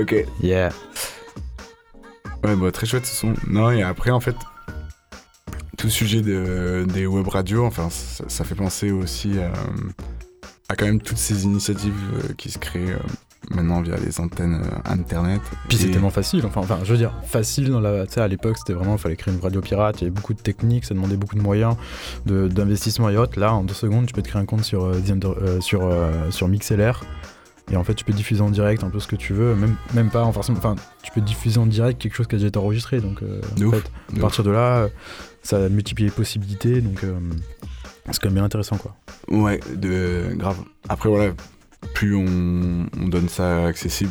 Ok. 0.00 0.14
Yeah. 0.42 0.70
Ouais, 2.44 2.56
bah, 2.56 2.70
très 2.72 2.86
chouette 2.86 3.06
ce 3.06 3.14
son. 3.14 3.34
Non, 3.48 3.70
et 3.70 3.82
après, 3.82 4.10
en 4.10 4.20
fait, 4.20 4.36
tout 5.76 5.90
sujet 5.90 6.22
de, 6.22 6.86
des 6.92 7.06
web 7.06 7.26
radios, 7.28 7.64
enfin, 7.66 7.88
ça, 7.90 8.24
ça 8.28 8.44
fait 8.44 8.54
penser 8.54 8.90
aussi 8.90 9.38
à, 9.38 9.52
à 10.68 10.76
quand 10.76 10.86
même 10.86 11.00
toutes 11.00 11.18
ces 11.18 11.44
initiatives 11.44 11.92
euh, 12.14 12.32
qui 12.38 12.50
se 12.50 12.58
créent 12.58 12.92
euh, 12.92 12.98
maintenant 13.50 13.82
via 13.82 13.96
les 13.96 14.20
antennes 14.20 14.62
euh, 14.64 14.90
internet. 14.90 15.40
Puis 15.68 15.76
c'est 15.78 15.88
Et- 15.88 15.90
tellement 15.90 16.10
facile, 16.10 16.44
enfin, 16.46 16.60
enfin, 16.62 16.78
je 16.82 16.92
veux 16.92 16.98
dire, 16.98 17.12
facile 17.26 17.68
dans 17.70 17.80
la. 17.80 18.06
Tu 18.06 18.14
sais, 18.14 18.20
à 18.22 18.28
l'époque, 18.28 18.56
c'était 18.56 18.72
vraiment, 18.72 18.94
il 18.96 18.98
fallait 19.00 19.16
créer 19.16 19.34
une 19.34 19.40
radio 19.40 19.60
pirate, 19.60 19.96
il 20.00 20.04
y 20.04 20.06
avait 20.06 20.14
beaucoup 20.14 20.32
de 20.34 20.40
techniques, 20.40 20.86
ça 20.86 20.94
demandait 20.94 21.16
beaucoup 21.16 21.36
de 21.36 21.42
moyens, 21.42 21.76
de- 22.24 22.48
d'investissement 22.48 23.10
et 23.10 23.18
autres. 23.18 23.38
Là, 23.38 23.52
en 23.52 23.64
deux 23.64 23.74
secondes, 23.74 24.06
tu 24.06 24.14
peux 24.14 24.22
te 24.22 24.28
créer 24.28 24.40
un 24.40 24.46
compte 24.46 24.64
sur, 24.64 24.84
euh, 24.84 24.94
euh, 25.10 25.60
sur, 25.60 25.84
euh, 25.84 26.30
sur 26.30 26.48
MixLR. 26.48 27.02
Et 27.70 27.76
en 27.76 27.84
fait, 27.84 27.94
tu 27.94 28.04
peux 28.04 28.12
diffuser 28.12 28.40
en 28.40 28.50
direct 28.50 28.82
un 28.82 28.90
peu 28.90 28.98
ce 28.98 29.06
que 29.06 29.16
tu 29.16 29.32
veux, 29.32 29.54
même, 29.54 29.76
même 29.94 30.10
pas 30.10 30.24
en 30.24 30.32
forcément. 30.32 30.58
Enfin, 30.58 30.74
tu 31.02 31.10
peux 31.12 31.20
diffuser 31.20 31.58
en 31.58 31.66
direct 31.66 32.00
quelque 32.00 32.14
chose 32.16 32.26
qui 32.26 32.34
a 32.34 32.38
déjà 32.38 32.48
été 32.48 32.58
enregistré. 32.58 33.00
Donc, 33.00 33.22
euh, 33.22 33.40
en 33.58 33.62
ouf, 33.62 33.74
fait, 33.76 34.16
à 34.16 34.20
partir 34.20 34.42
de 34.44 34.50
là, 34.50 34.76
euh, 34.78 34.88
ça 35.42 35.68
multiplie 35.68 36.04
les 36.06 36.10
possibilités. 36.10 36.80
Donc, 36.80 37.04
euh, 37.04 37.14
c'est 38.10 38.20
quand 38.20 38.28
même 38.28 38.34
bien 38.34 38.44
intéressant, 38.44 38.76
quoi. 38.76 38.96
Ouais, 39.30 39.60
de 39.76 40.32
grave. 40.34 40.56
Après 40.88 41.08
voilà, 41.08 41.32
plus 41.94 42.16
on, 42.16 42.86
on 43.00 43.08
donne 43.08 43.28
ça 43.28 43.66
accessible, 43.66 44.10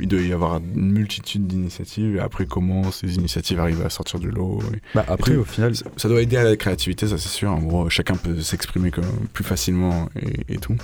il 0.00 0.08
doit 0.08 0.20
y 0.22 0.32
avoir 0.32 0.56
une 0.56 0.92
multitude 0.92 1.46
d'initiatives. 1.46 2.16
Et 2.16 2.20
après, 2.20 2.46
comment 2.46 2.90
ces 2.92 3.14
initiatives 3.16 3.60
arrivent 3.60 3.84
à 3.84 3.90
sortir 3.90 4.18
du 4.20 4.30
lot 4.30 4.60
et- 4.74 4.80
Bah, 4.94 5.04
après, 5.06 5.36
au 5.36 5.44
final, 5.44 5.76
ça, 5.76 5.84
ça 5.98 6.08
doit 6.08 6.22
aider 6.22 6.38
à 6.38 6.44
la 6.44 6.56
créativité, 6.56 7.06
ça 7.06 7.18
c'est 7.18 7.28
sûr. 7.28 7.50
En 7.52 7.58
gros, 7.60 7.90
chacun 7.90 8.14
peut 8.14 8.40
s'exprimer 8.40 8.90
plus 9.34 9.44
facilement 9.44 10.08
et, 10.18 10.54
et 10.54 10.58
tout. 10.58 10.74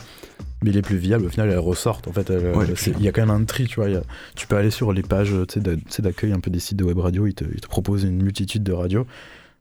Mais 0.62 0.70
les 0.70 0.82
plus 0.82 0.96
viables, 0.96 1.24
au 1.26 1.28
final, 1.28 1.50
elles 1.50 1.58
ressortent. 1.58 2.06
En 2.08 2.12
fait, 2.12 2.30
Ouais, 2.30 2.66
il 2.98 3.02
y 3.02 3.08
a 3.08 3.12
quand 3.12 3.22
même 3.26 3.30
un 3.30 3.44
tri, 3.44 3.66
tu 3.66 3.76
vois. 3.76 3.86
a- 3.88 4.02
tu 4.36 4.46
peux 4.46 4.56
aller 4.56 4.70
sur 4.70 4.92
les 4.92 5.02
pages 5.02 5.32
d'accueil 5.98 6.32
un 6.32 6.40
peu 6.40 6.50
des 6.50 6.60
sites 6.60 6.78
de 6.78 6.84
web 6.84 6.98
radio, 6.98 7.26
ils 7.26 7.34
te, 7.34 7.44
ils 7.44 7.60
te 7.60 7.66
proposent 7.68 8.04
une 8.04 8.22
multitude 8.22 8.62
de 8.62 8.72
radios. 8.72 9.06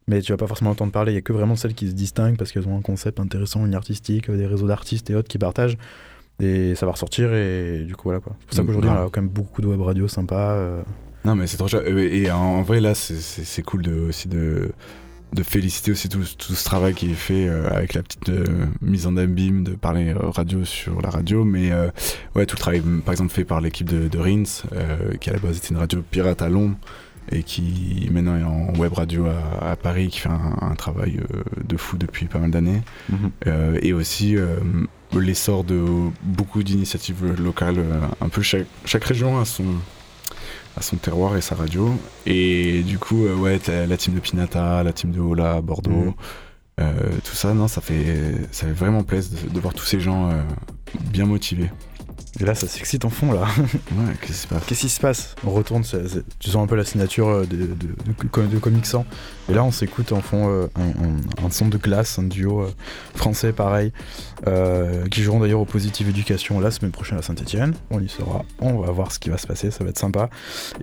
Mais 0.08 0.22
tu 0.22 0.32
vas 0.32 0.38
pas 0.38 0.48
forcément 0.48 0.72
entendre 0.72 0.92
parler. 0.92 1.12
Il 1.12 1.16
y 1.16 1.20
a 1.20 1.22
que 1.22 1.32
vraiment 1.34 1.56
celles 1.56 1.74
qui 1.76 1.88
se 1.88 1.94
distinguent 1.94 2.36
parce 2.38 2.52
qu'elles 2.52 2.68
ont 2.68 2.78
un 2.78 2.82
concept 2.82 3.20
intéressant, 3.20 3.66
une 3.66 3.76
artistique, 3.76 4.30
des 4.32 4.48
réseaux 4.48 4.68
d'artistes 4.68 5.10
et 5.10 5.16
autres 5.16 5.28
qui 5.28 5.38
partagent. 5.38 5.78
Et 6.40 6.74
ça 6.76 6.86
va 6.88 6.92
ressortir. 6.94 7.34
Et 7.34 7.84
du 7.86 7.96
coup, 7.96 8.04
voilà 8.10 8.20
quoi. 8.20 8.36
C'est 8.42 8.46
pour 8.48 8.56
ça 8.56 8.62
Donc, 8.62 8.68
qu'aujourd'hui, 8.68 8.90
on 8.90 9.06
a 9.06 9.10
quand 9.12 9.22
même 9.22 9.30
beaucoup 9.30 9.62
de 9.62 9.68
web 9.68 9.80
radios 9.82 10.08
sympas. 10.08 10.54
euh. 10.54 10.82
Non, 11.24 11.36
mais 11.36 11.46
c'est 11.46 11.58
trop 11.58 11.68
chouette. 11.68 11.86
Euh, 11.88 12.00
Et 12.12 12.32
en, 12.32 12.64
vrai, 12.64 12.80
là, 12.82 12.96
c'est- 12.96 13.62
cool 13.62 13.84
de, 13.84 13.94
aussi 14.10 14.28
de, 14.28 14.72
de 15.34 15.44
féliciter 15.44 15.92
aussi 15.92 16.10
tout, 16.10 16.24
tout 16.38 16.54
ce 16.54 16.64
travail 16.66 16.94
qui 16.94 17.12
est 17.12 17.16
fait 17.16 17.48
euh, 17.48 17.70
avec 17.72 17.94
la 17.94 18.04
petite 18.04 18.30
euh, 18.30 18.46
mise 18.82 19.08
en 19.08 19.16
abîme 19.16 19.64
de 19.64 19.72
parler 19.72 20.10
euh, 20.10 20.30
radio 20.30 20.66
sur 20.66 21.02
la 21.02 21.10
radio. 21.10 21.46
Mais 21.46 21.72
ouais, 22.36 22.46
tout 22.46 22.56
le 22.56 22.60
travail, 22.60 22.82
par 23.06 23.14
exemple, 23.14 23.32
fait 23.32 23.46
par 23.46 23.62
l'équipe 23.62 23.90
de, 23.90 24.08
de 24.08 24.20
Rins, 24.20 24.64
qui 25.20 25.30
à 25.30 25.34
la 25.34 25.40
base 25.40 25.58
était 25.58 25.70
une 25.70 25.78
radio 25.78 26.02
pirate 26.10 26.42
à 26.42 26.50
Londres 26.50 26.76
et 27.32 27.44
qui 27.44 28.10
maintenant 28.12 28.38
est 28.38 28.44
en 28.44 28.74
web 28.80 28.94
radio 28.94 29.26
à, 29.28 29.72
à 29.72 29.76
Paris, 29.76 30.10
qui 30.10 30.20
fait 30.20 30.30
un, 30.30 30.58
un 30.62 30.76
travail 30.76 31.20
de 31.64 31.78
fou 31.78 31.98
depuis 31.98 32.26
pas 32.26 32.40
mal 32.40 32.52
d'années. 32.52 32.82
Euh, 33.48 33.78
et 33.82 33.94
aussi 33.94 34.36
l'essor 35.14 35.64
de 35.64 35.82
beaucoup 36.24 36.64
d'initiatives 36.64 37.36
locales. 37.42 37.84
un 38.20 38.30
peu 38.30 38.42
chaque, 38.42 38.68
chaque 38.86 39.04
région 39.06 39.40
a 39.40 39.46
son, 39.46 39.66
a 40.78 40.82
son 40.82 40.96
terroir 40.98 41.36
et 41.38 41.42
sa 41.42 41.56
radio. 41.56 41.90
Et 42.26 42.82
du 42.84 42.98
coup, 42.98 43.26
euh, 43.26 43.36
ouais, 43.36 43.60
la 43.68 43.98
team 43.98 44.14
de 44.16 44.20
Pinata, 44.20 44.84
la 44.84 44.94
team 44.94 45.12
de 45.12 45.20
Ola 45.20 45.54
à 45.56 45.62
Bordeaux, 45.62 45.92
Mhm. 45.92 46.14
euh, 46.80 46.94
tout 47.24 47.36
ça, 47.36 47.54
non, 47.54 47.68
ça 47.68 47.82
fait, 47.82 48.34
ça 48.52 48.66
fait 48.68 48.72
vraiment 48.74 49.04
plaisir 49.04 49.38
de, 49.44 49.50
de 49.54 49.60
voir 49.60 49.74
tous 49.74 49.86
ces 49.86 50.00
gens 50.00 50.30
euh, 50.32 50.42
bien 51.12 51.26
motivés. 51.26 51.70
Et 52.40 52.46
là, 52.46 52.56
ça 52.56 52.66
s'excite 52.68 53.04
en 53.04 53.10
fond, 53.10 53.34
là. 53.34 53.42
Ouais, 53.92 54.14
qu'est-ce 54.22 54.32
qui 54.32 54.34
se 54.34 54.48
passe? 54.48 54.64
Qu'est-ce 54.66 54.82
qui 54.82 54.90
se 54.90 55.00
passe? 55.02 55.36
On 55.46 55.52
retourne, 55.52 55.84
tu 56.40 56.50
sens 56.50 56.64
un 56.64 56.68
peu 56.68 56.76
la 56.76 56.86
signature 56.86 57.28
euh, 57.28 57.46
de, 57.46 57.58
de, 57.58 57.68
de, 57.74 58.48
de 58.48 58.58
Comic 58.60 58.86
Sans. 58.86 59.06
Et 59.50 59.54
là, 59.54 59.64
on 59.66 59.72
s'écoute 59.72 60.12
en 60.14 60.22
fond 60.22 60.48
euh, 60.50 60.68
un, 60.76 61.44
un- 61.44 61.46
un 61.46 61.50
son 61.50 61.68
de 61.68 61.78
glace, 61.78 62.18
un 62.20 62.24
duo 62.24 62.62
euh, 62.62 62.72
français 63.16 63.52
pareil, 63.52 63.92
euh, 64.48 65.06
qui 65.08 65.24
joueront 65.24 65.42
d'ailleurs 65.42 65.60
au 65.60 65.66
Positive 65.66 66.08
Education 66.08 66.60
la 66.62 66.72
semaine 66.72 66.92
prochaine 66.92 67.18
à 67.18 67.22
Saint-Etienne. 67.22 67.74
On 67.90 68.00
y 68.00 68.08
sera, 68.08 68.44
on 68.60 68.80
va 68.80 68.92
voir 68.92 69.12
ce 69.12 69.20
qui 69.20 69.30
va 69.30 69.38
se 69.38 69.46
passer, 69.46 69.70
ça 69.70 69.84
va 69.84 69.90
être 69.90 70.00
sympa. 70.00 70.30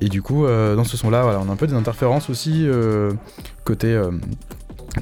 Et 0.02 0.10
du 0.10 0.20
coup, 0.20 0.46
dans 0.46 0.84
ce 0.84 0.96
son-là, 0.98 1.22
voilà, 1.22 1.40
on 1.40 1.48
a 1.48 1.52
un 1.52 1.56
peu 1.56 1.66
des 1.66 1.74
interférences 1.74 2.28
aussi 2.28 2.66
côté. 3.64 3.98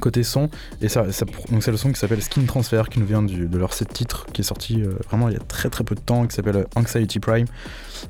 Côté 0.01 0.21
son, 0.23 0.49
et 0.81 0.89
ça, 0.89 1.11
ça- 1.11 1.25
donc 1.49 1.63
c'est 1.63 1.71
le 1.71 1.77
son 1.77 1.91
qui 1.91 1.99
s'appelle 1.99 2.21
Skin 2.21 2.43
Transfer 2.45 2.83
qui 2.91 2.99
nous 2.99 3.05
vient 3.05 3.23
du- 3.23 3.47
de 3.47 3.57
leur 3.57 3.73
set 3.73 3.91
titre 3.91 4.25
qui 4.33 4.41
est 4.41 4.43
sorti 4.43 4.81
euh, 4.81 4.93
vraiment 5.09 5.29
il 5.29 5.33
y 5.33 5.37
a 5.37 5.39
très 5.39 5.69
très 5.69 5.83
peu 5.83 5.95
de 5.95 5.99
temps 6.01 6.27
qui 6.27 6.35
s'appelle 6.35 6.57
euh, 6.57 6.63
Anxiety 6.75 7.19
Prime. 7.19 7.45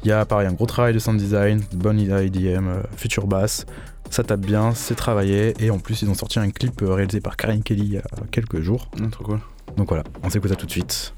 Il 0.04 0.10
y 0.10 0.12
a 0.12 0.26
pareil 0.26 0.48
un 0.48 0.54
gros 0.54 0.66
travail 0.66 0.94
de 0.94 1.00
sound 1.00 1.18
design, 1.20 1.62
de 1.72 1.78
bonne 1.78 2.00
IDM, 2.00 2.68
euh, 2.68 2.82
future 2.98 3.28
bass. 3.28 3.66
Ça 4.10 4.24
tape 4.24 4.42
bien, 4.42 4.74
c'est 4.74 4.96
travaillé 4.96 5.54
et 5.64 5.70
en 5.70 5.80
plus 5.80 6.02
ils 6.02 6.10
ont 6.10 6.14
sorti 6.14 6.40
un 6.40 6.50
clip 6.50 6.82
euh, 6.82 6.94
réalisé 6.94 7.22
par 7.22 7.38
Karen 7.38 7.62
Kelly 7.64 7.84
il 7.84 7.94
y 7.94 7.98
a 7.98 8.04
quelques 8.32 8.62
jours. 8.62 8.90
Trop 9.12 9.24
cool. 9.24 9.40
Donc 9.78 9.90
voilà, 9.90 10.04
on 10.24 10.30
s'écoute 10.30 10.50
ça 10.50 10.56
tout 10.56 10.66
de 10.66 10.72
suite. 10.72 11.14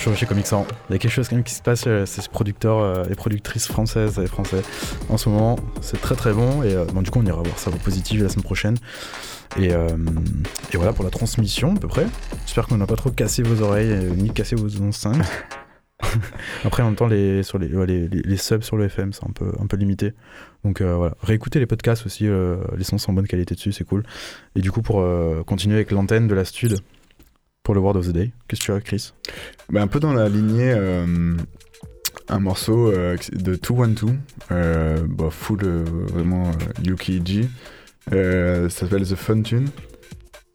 Toujours 0.00 0.16
chez 0.16 0.26
Comics 0.26 0.46
Sans. 0.46 0.66
Il 0.88 0.92
y 0.92 0.96
a 0.96 0.98
quelque 0.98 1.12
chose 1.12 1.28
quand 1.28 1.36
même 1.36 1.44
qui 1.44 1.52
se 1.52 1.62
passe 1.62 1.84
chez 1.84 2.06
ces 2.06 2.22
producteurs 2.28 2.78
euh, 2.78 3.04
et 3.10 3.14
productrices 3.14 3.66
françaises 3.66 4.18
et 4.18 4.26
français 4.26 4.62
en 5.10 5.18
ce 5.18 5.28
moment. 5.28 5.58
C'est 5.82 6.00
très 6.00 6.14
très 6.14 6.32
bon 6.32 6.62
et 6.62 6.74
euh, 6.74 6.86
bon, 6.86 7.02
du 7.02 7.10
coup 7.10 7.18
on 7.20 7.26
ira 7.26 7.42
voir 7.42 7.58
ça 7.58 7.70
au 7.70 7.74
positif 7.74 8.22
la 8.22 8.30
semaine 8.30 8.42
prochaine. 8.42 8.76
Et, 9.58 9.72
euh, 9.72 9.88
et 10.72 10.76
voilà 10.76 10.92
pour 10.92 11.04
la 11.04 11.10
transmission 11.10 11.74
à 11.76 11.78
peu 11.78 11.88
près. 11.88 12.06
J'espère 12.46 12.66
qu'on 12.66 12.78
n'a 12.78 12.86
pas 12.86 12.96
trop 12.96 13.10
cassé 13.10 13.42
vos 13.42 13.62
oreilles 13.62 13.92
euh, 13.92 14.14
ni 14.14 14.30
cassé 14.30 14.56
vos 14.56 14.80
enceintes. 14.82 15.26
Après 16.64 16.82
en 16.82 16.86
même 16.86 16.96
temps 16.96 17.06
les, 17.06 17.42
sur 17.42 17.58
les, 17.58 17.68
les, 17.68 18.36
subs 18.36 18.62
sur 18.62 18.76
le 18.76 18.86
FM 18.86 19.12
c'est 19.12 19.24
un 19.24 19.32
peu, 19.32 19.52
un 19.60 19.66
peu 19.66 19.76
limité. 19.76 20.14
Donc 20.64 20.80
euh, 20.80 20.94
voilà, 20.94 21.14
réécoutez 21.22 21.58
les 21.58 21.66
podcasts 21.66 22.06
aussi, 22.06 22.26
euh, 22.26 22.56
les 22.76 22.84
sons 22.84 22.98
sont 22.98 23.10
en 23.10 23.14
bonne 23.14 23.26
qualité 23.26 23.54
dessus, 23.54 23.72
c'est 23.72 23.84
cool. 23.84 24.02
Et 24.56 24.60
du 24.60 24.70
coup 24.70 24.82
pour 24.82 25.00
euh, 25.00 25.42
continuer 25.44 25.76
avec 25.76 25.90
l'antenne 25.90 26.28
de 26.28 26.34
la 26.34 26.44
stud 26.44 26.78
pour 27.70 27.76
le 27.76 27.80
Word 27.82 27.94
of 27.98 28.08
the 28.08 28.12
Day, 28.12 28.32
qu'est-ce 28.48 28.62
que 28.62 28.64
tu 28.66 28.72
as 28.72 28.80
Chris? 28.80 29.12
Bah, 29.68 29.80
un 29.80 29.86
peu 29.86 30.00
dans 30.00 30.12
la 30.12 30.28
lignée, 30.28 30.72
euh, 30.76 31.36
un 32.28 32.38
morceau 32.40 32.90
euh, 32.90 33.16
de 33.32 33.54
212, 33.54 34.10
euh, 34.50 34.98
bah, 35.08 35.28
full 35.30 35.60
euh, 35.62 35.84
vraiment 36.12 36.50
Yuki 36.82 37.22
G. 37.24 37.48
Ça 38.10 38.68
s'appelle 38.70 39.06
The 39.06 39.14
Fun 39.14 39.42
Tune. 39.42 39.68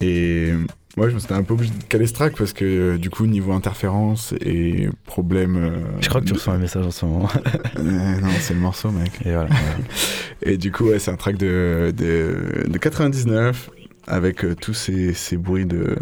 Et 0.02 0.52
moi, 0.98 1.08
je 1.08 1.14
me 1.14 1.20
suis 1.20 1.34
un 1.34 1.42
peu 1.44 1.54
obligé 1.54 1.72
de 1.72 1.84
caler 1.86 2.06
ce 2.06 2.12
track 2.12 2.36
parce 2.38 2.52
que 2.52 2.98
du 2.98 3.10
coup, 3.10 3.28
niveau 3.28 3.54
interférence 3.54 4.34
et 4.42 4.90
problème. 5.06 5.56
euh, 5.56 5.80
Je 6.02 6.10
crois 6.10 6.20
que 6.20 6.26
tu 6.26 6.34
reçois 6.34 6.56
un 6.56 6.58
message 6.58 6.86
en 6.86 6.92
ce 6.92 7.06
moment. 7.06 7.30
Euh, 7.78 8.20
non, 8.20 8.28
c'est 8.42 8.56
le 8.56 8.60
morceau, 8.60 8.92
mec. 8.92 9.12
Et 9.26 9.32
voilà. 9.32 9.48
Et 10.42 10.58
du 10.58 10.74
coup, 10.74 10.90
ouais, 10.90 11.00
c'est 11.00 11.12
un 11.12 11.16
track 11.16 11.38
de, 11.38 11.94
de, 11.96 12.66
de 12.68 12.78
99 12.78 13.70
avec 14.08 14.46
euh, 14.46 14.54
tous 14.54 14.74
ces, 14.76 15.14
ces 15.14 15.36
bruits 15.38 15.66
de 15.66 15.96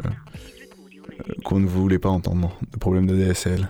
qu'on 1.43 1.59
ne 1.59 1.67
voulait 1.67 1.99
pas 1.99 2.09
entendre, 2.09 2.57
de 2.71 2.77
problèmes 2.77 3.07
de 3.07 3.15
DSL. 3.15 3.67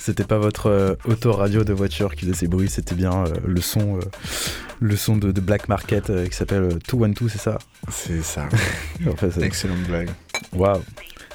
C'était 0.00 0.24
pas 0.24 0.38
votre 0.38 0.66
euh, 0.66 0.94
autoradio 1.06 1.62
de 1.64 1.72
voiture 1.72 2.14
qui 2.14 2.22
faisait 2.22 2.34
ces 2.34 2.48
bruits, 2.48 2.68
c'était 2.70 2.94
bien 2.94 3.24
euh, 3.26 3.32
le 3.46 3.60
son, 3.60 3.96
euh, 3.98 4.00
le 4.80 4.96
son 4.96 5.16
de, 5.16 5.30
de 5.32 5.40
Black 5.40 5.68
Market 5.68 6.10
qui 6.28 6.36
s'appelle 6.36 6.62
euh, 6.62 6.78
212, 6.90 7.30
c'est 7.30 7.38
ça? 7.38 7.58
C'est 7.90 8.22
ça. 8.22 8.48
En 9.06 9.16
fait, 9.16 9.30
c'est- 9.30 9.42
Excellente 9.42 9.82
blague. 9.86 10.10
Waouh, 10.54 10.80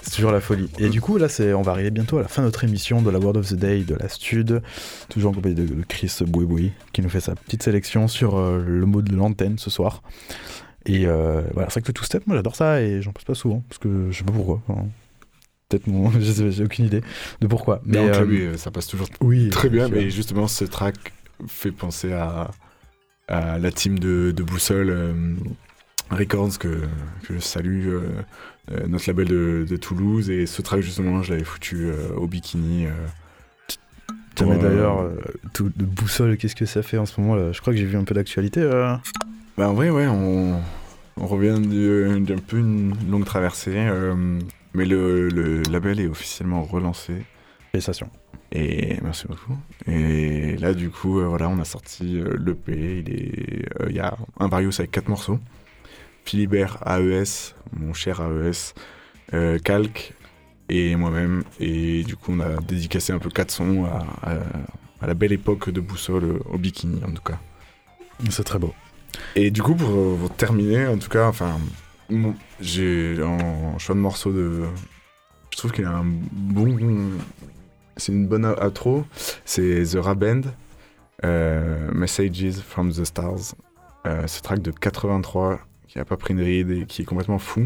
c'est 0.01 0.11
toujours 0.16 0.32
la 0.32 0.41
folie. 0.41 0.70
Et 0.80 0.89
du 0.89 0.99
coup, 1.01 1.18
là, 1.18 1.30
c'est, 1.30 1.53
on 1.53 1.61
va 1.61 1.72
arriver 1.72 1.91
bientôt 1.91 2.18
à 2.18 2.22
la 2.22 2.28
fin 2.28 2.41
de 2.41 2.47
notre 2.47 2.63
émission 2.63 3.01
de 3.01 3.09
la 3.09 3.20
Word 3.20 3.38
of 3.38 3.47
the 3.49 3.53
Day 3.55 3.84
de 3.84 3.95
la 3.95 4.09
Stud, 4.09 4.61
toujours 5.09 5.32
en 5.32 5.36
compagnie 5.36 5.55
de, 5.55 5.66
de 5.66 5.84
Chris 5.88 6.11
Bouiboui, 6.26 6.74
qui 6.91 7.01
nous 7.01 7.09
fait 7.09 7.20
sa 7.22 7.36
petite 7.36 7.63
sélection 7.63 8.07
sur 8.07 8.38
euh, 8.38 8.63
le 8.66 8.86
mot 8.86 9.01
de 9.01 9.16
l'antenne 9.16 9.57
ce 9.57 9.70
soir. 9.70 10.01
Et 10.88 11.05
euh, 11.07 11.41
voilà, 11.53 11.70
c'est 11.70 11.76
vrai 11.76 11.82
que 11.82 11.88
le 11.88 11.93
two-step, 11.93 12.28
moi 12.28 12.36
j'adore 12.36 12.55
ça 12.55 12.82
et 12.82 13.01
j'en 13.01 13.11
passe 13.11 13.24
pas 13.24 13.34
souvent, 13.36 13.63
parce 13.70 13.80
que 13.80 14.09
je 14.11 14.18
sais 14.20 14.24
pas 14.24 14.34
pourquoi. 14.34 14.61
Peut-être 15.70 15.88
mon. 15.88 16.11
J'ai 16.20 16.63
aucune 16.63 16.86
idée 16.86 17.01
de 17.41 17.47
pourquoi. 17.47 17.82
Mais 17.86 17.97
Mais 17.99 18.09
en 18.09 18.13
club, 18.13 18.30
euh, 18.32 18.57
ça 18.57 18.72
passe 18.72 18.88
toujours 18.88 19.07
oui, 19.22 19.49
très 19.49 19.70
bien. 19.70 19.89
Mais 19.89 20.09
justement, 20.09 20.47
ce 20.47 20.66
track 20.66 20.95
fait 21.47 21.72
penser 21.72 22.13
à, 22.13 22.51
à 23.28 23.57
la 23.57 23.72
team 23.72 23.97
de, 23.99 24.32
de 24.32 24.43
Boussole 24.43 24.89
euh, 24.89 25.13
Records 26.11 26.59
que, 26.59 26.68
que 27.24 27.34
je 27.34 27.39
salue, 27.39 27.88
euh, 27.88 28.01
notre 28.88 29.05
label 29.07 29.28
de, 29.28 29.66
de 29.68 29.76
Toulouse. 29.78 30.30
Et 30.30 30.45
ce 30.45 30.61
track, 30.61 30.82
justement, 30.82 31.24
je 31.24 31.32
l'avais 31.34 31.43
foutu 31.43 31.88
au 32.16 32.28
bikini. 32.28 32.86
Tiens, 34.36 34.47
mais 34.47 34.57
d'ailleurs, 34.57 35.09
tout 35.53 35.72
de 35.76 35.86
boussole, 35.86 36.36
qu'est-ce 36.38 36.55
que 36.55 36.66
ça 36.66 36.84
fait 36.84 36.97
en 36.97 37.05
ce 37.05 37.20
moment 37.22 37.36
là? 37.36 37.53
Je 37.53 37.61
crois 37.61 37.72
que 37.74 37.80
j'ai 37.80 37.86
vu 37.86 37.95
un 37.97 38.03
peu 38.03 38.13
d'actualité. 38.13 38.61
Bah 39.57 39.70
en 39.70 39.74
vrai, 39.74 39.89
ouais, 39.89 40.07
on, 40.07 40.59
on 41.16 41.26
revient 41.26 41.57
du- 41.66 42.20
d'un 42.20 42.38
peu 42.38 42.57
une 42.57 42.93
longue 43.09 43.24
traversée, 43.24 43.88
mais 44.76 44.86
le, 44.86 45.30
le 45.30 45.62
label 45.64 46.00
est 46.00 46.08
officiellement 46.08 46.64
relancé. 46.64 47.14
Félicitations. 47.72 48.10
Et 48.52 48.98
merci 49.02 49.28
beaucoup. 49.28 49.58
Et 49.88 50.56
là, 50.58 50.74
du 50.74 50.90
coup, 50.90 51.20
euh, 51.20 51.26
voilà, 51.28 51.50
on 51.50 51.60
a 51.60 51.66
sorti 51.66 52.20
euh, 52.20 52.38
l'EP. 52.38 53.04
Il 53.06 53.14
est, 53.14 53.82
euh, 53.82 53.92
y 53.92 54.00
a 54.00 54.16
un 54.40 54.48
Varius 54.48 54.80
avec 54.80 54.92
quatre 54.92 55.10
morceaux. 55.10 55.40
Philibert 56.26 56.78
AES, 56.88 57.54
mon 57.78 57.94
cher 57.94 58.22
AES, 58.22 58.74
Calque 59.64 60.14
et 60.70 60.96
moi-même. 60.96 61.44
Et 61.60 62.04
du 62.04 62.16
coup, 62.16 62.32
on 62.34 62.40
a 62.40 62.56
dédicacé 62.62 63.14
un 63.14 63.20
peu 63.20 63.30
quatre 63.30 63.52
sons 63.52 63.86
à, 63.86 64.06
à- 64.32 64.40
à 65.02 65.08
la 65.08 65.14
belle 65.14 65.34
époque 65.34 65.70
de 65.70 65.82
Boussole 65.82 66.40
au 66.50 66.58
bikini, 66.58 67.02
en 67.04 67.12
tout 67.12 67.22
cas. 67.22 67.38
C'est 68.30 68.44
très 68.46 68.58
beau. 68.60 68.74
Et 69.36 69.52
du 69.52 69.62
coup, 69.62 69.76
pour, 69.76 70.18
pour 70.18 70.30
terminer, 70.36 70.88
en 70.88 70.98
tout 70.98 71.10
cas, 71.10 71.28
enfin, 71.28 71.58
j'ai 72.60 73.22
en 73.24 73.78
choix 73.80 73.95
de 73.95 73.99
morceau 73.99 74.32
de. 74.32 74.64
Je 75.51 75.58
trouve 75.58 75.72
qu'il 75.72 75.86
a 75.86 75.91
un 75.91 76.06
bon. 76.06 76.78
C'est 77.97 78.12
une 78.12 78.28
bonne 78.28 78.45
outro. 78.45 79.06
C'est 79.45 79.84
The 79.84 79.95
Raband, 79.95 80.41
euh, 81.24 81.89
Messages 81.93 82.58
from 82.68 82.91
the 82.91 83.03
Stars. 83.06 83.56
Euh, 84.06 84.28
ce 84.28 84.41
track 84.41 84.62
de 84.62 84.72
83 84.72 85.60
qui 85.88 85.97
a 85.97 86.06
pas 86.06 86.18
pris 86.18 86.34
une 86.34 86.41
ride 86.41 86.70
et 86.72 86.86
qui 86.86 87.01
est 87.01 87.06
complètement 87.06 87.39
fou. 87.39 87.66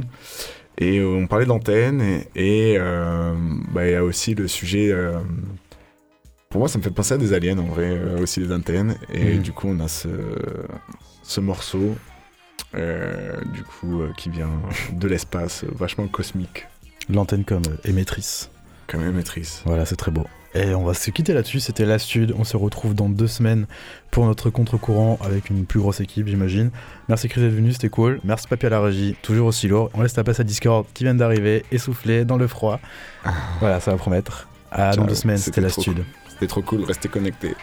Et 0.78 1.00
euh, 1.00 1.08
on 1.08 1.28
parlait 1.28 1.46
d'antenne 1.48 2.00
et, 2.02 2.28
et, 2.36 2.76
euh, 2.80 3.34
bah, 3.74 3.86
il 3.88 3.92
y 3.92 3.96
a 3.96 4.04
aussi 4.04 4.36
le 4.36 4.48
sujet. 4.48 4.94
pour 6.50 6.60
moi, 6.60 6.68
ça 6.70 6.78
me 6.78 6.84
fait 6.84 6.92
penser 6.92 7.16
à 7.16 7.18
des 7.18 7.34
aliens 7.34 7.58
en 7.58 7.66
vrai, 7.66 8.00
aussi 8.22 8.40
des 8.40 8.54
antennes. 8.54 8.96
Et 9.14 9.36
Mhm. 9.36 9.42
du 9.42 9.52
coup, 9.52 9.68
on 9.68 9.80
a 9.82 9.88
ce, 9.88 10.08
ce 11.24 11.42
morceau, 11.42 11.96
du 12.74 13.64
coup, 13.64 14.02
euh, 14.02 14.12
qui 14.18 14.30
vient 14.30 14.52
de 14.92 15.08
l'espace, 15.08 15.64
euh, 15.64 15.72
vachement 15.74 16.08
cosmique, 16.08 16.68
L'antenne 17.10 17.44
comme 17.44 17.64
euh, 17.68 17.90
émettrice. 17.90 18.52
comme 18.88 19.02
émettrice. 19.04 19.64
Voilà, 19.66 19.86
c'est 19.86 19.96
très 19.96 20.12
beau. 20.12 20.26
Et 20.56 20.74
on 20.74 20.84
va 20.84 20.94
se 20.94 21.10
quitter 21.12 21.34
là-dessus. 21.34 21.60
C'était 21.60 21.86
la 21.86 22.00
Stud. 22.00 22.34
On 22.38 22.44
se 22.44 22.58
retrouve 22.58 22.96
dans 22.96 23.10
deux 23.10 23.28
semaines 23.28 23.68
pour 24.10 24.26
notre 24.26 24.50
contre-courant 24.50 25.20
avec 25.22 25.50
une 25.50 25.66
plus 25.66 25.80
grosse 25.80 26.02
équipe, 26.02 26.28
j'imagine. 26.28 26.72
Merci 27.08 27.30
Chris 27.30 27.42
d'être 27.42 27.54
venu, 27.54 27.72
c'était 27.72 27.90
cool. 27.90 28.20
Merci 28.24 28.48
Papy 28.48 28.66
à 28.66 28.70
la 28.70 28.82
régie, 28.82 29.16
toujours 29.22 29.48
aussi 29.48 29.68
lourd. 29.68 29.92
On 29.94 30.02
laisse 30.02 30.16
la 30.16 30.24
place 30.24 30.40
à 30.40 30.44
Discord 30.44 30.86
qui 30.94 31.04
vient 31.04 31.14
d'arriver, 31.14 31.66
essoufflé 31.72 32.26
dans 32.26 32.38
le 32.38 32.48
froid. 32.48 32.80
voilà, 33.60 33.80
ça 33.80 33.92
va 33.92 33.98
promettre. 33.98 34.48
À 34.72 34.96
dans 34.96 35.06
deux 35.06 35.16
semaines, 35.16 35.38
c'était 35.38 35.62
la 35.62 35.70
Stud. 35.70 35.96
cool. 35.96 36.06
C'était 36.30 36.48
trop 36.48 36.62
cool, 36.62 36.84
restez 36.84 37.10
connectés. 37.10 37.56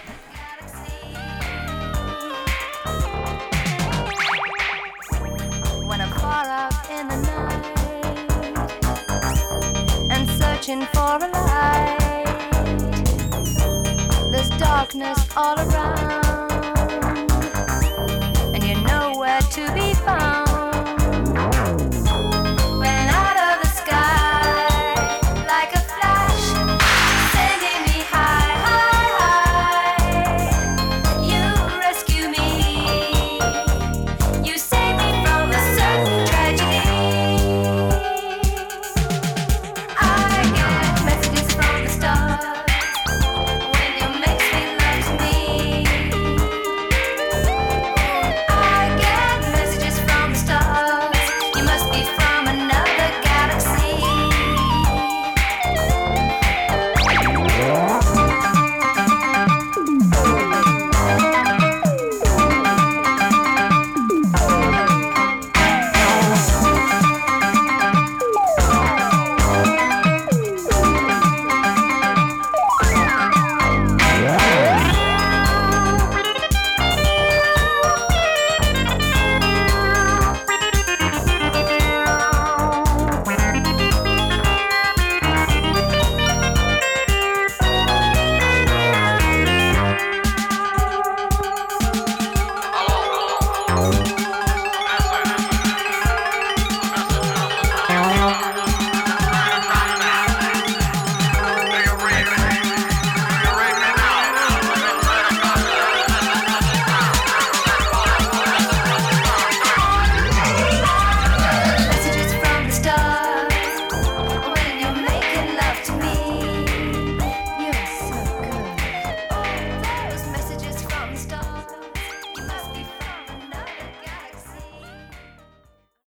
Darkness 14.87 15.37
all 15.37 15.59
around. 15.59 16.26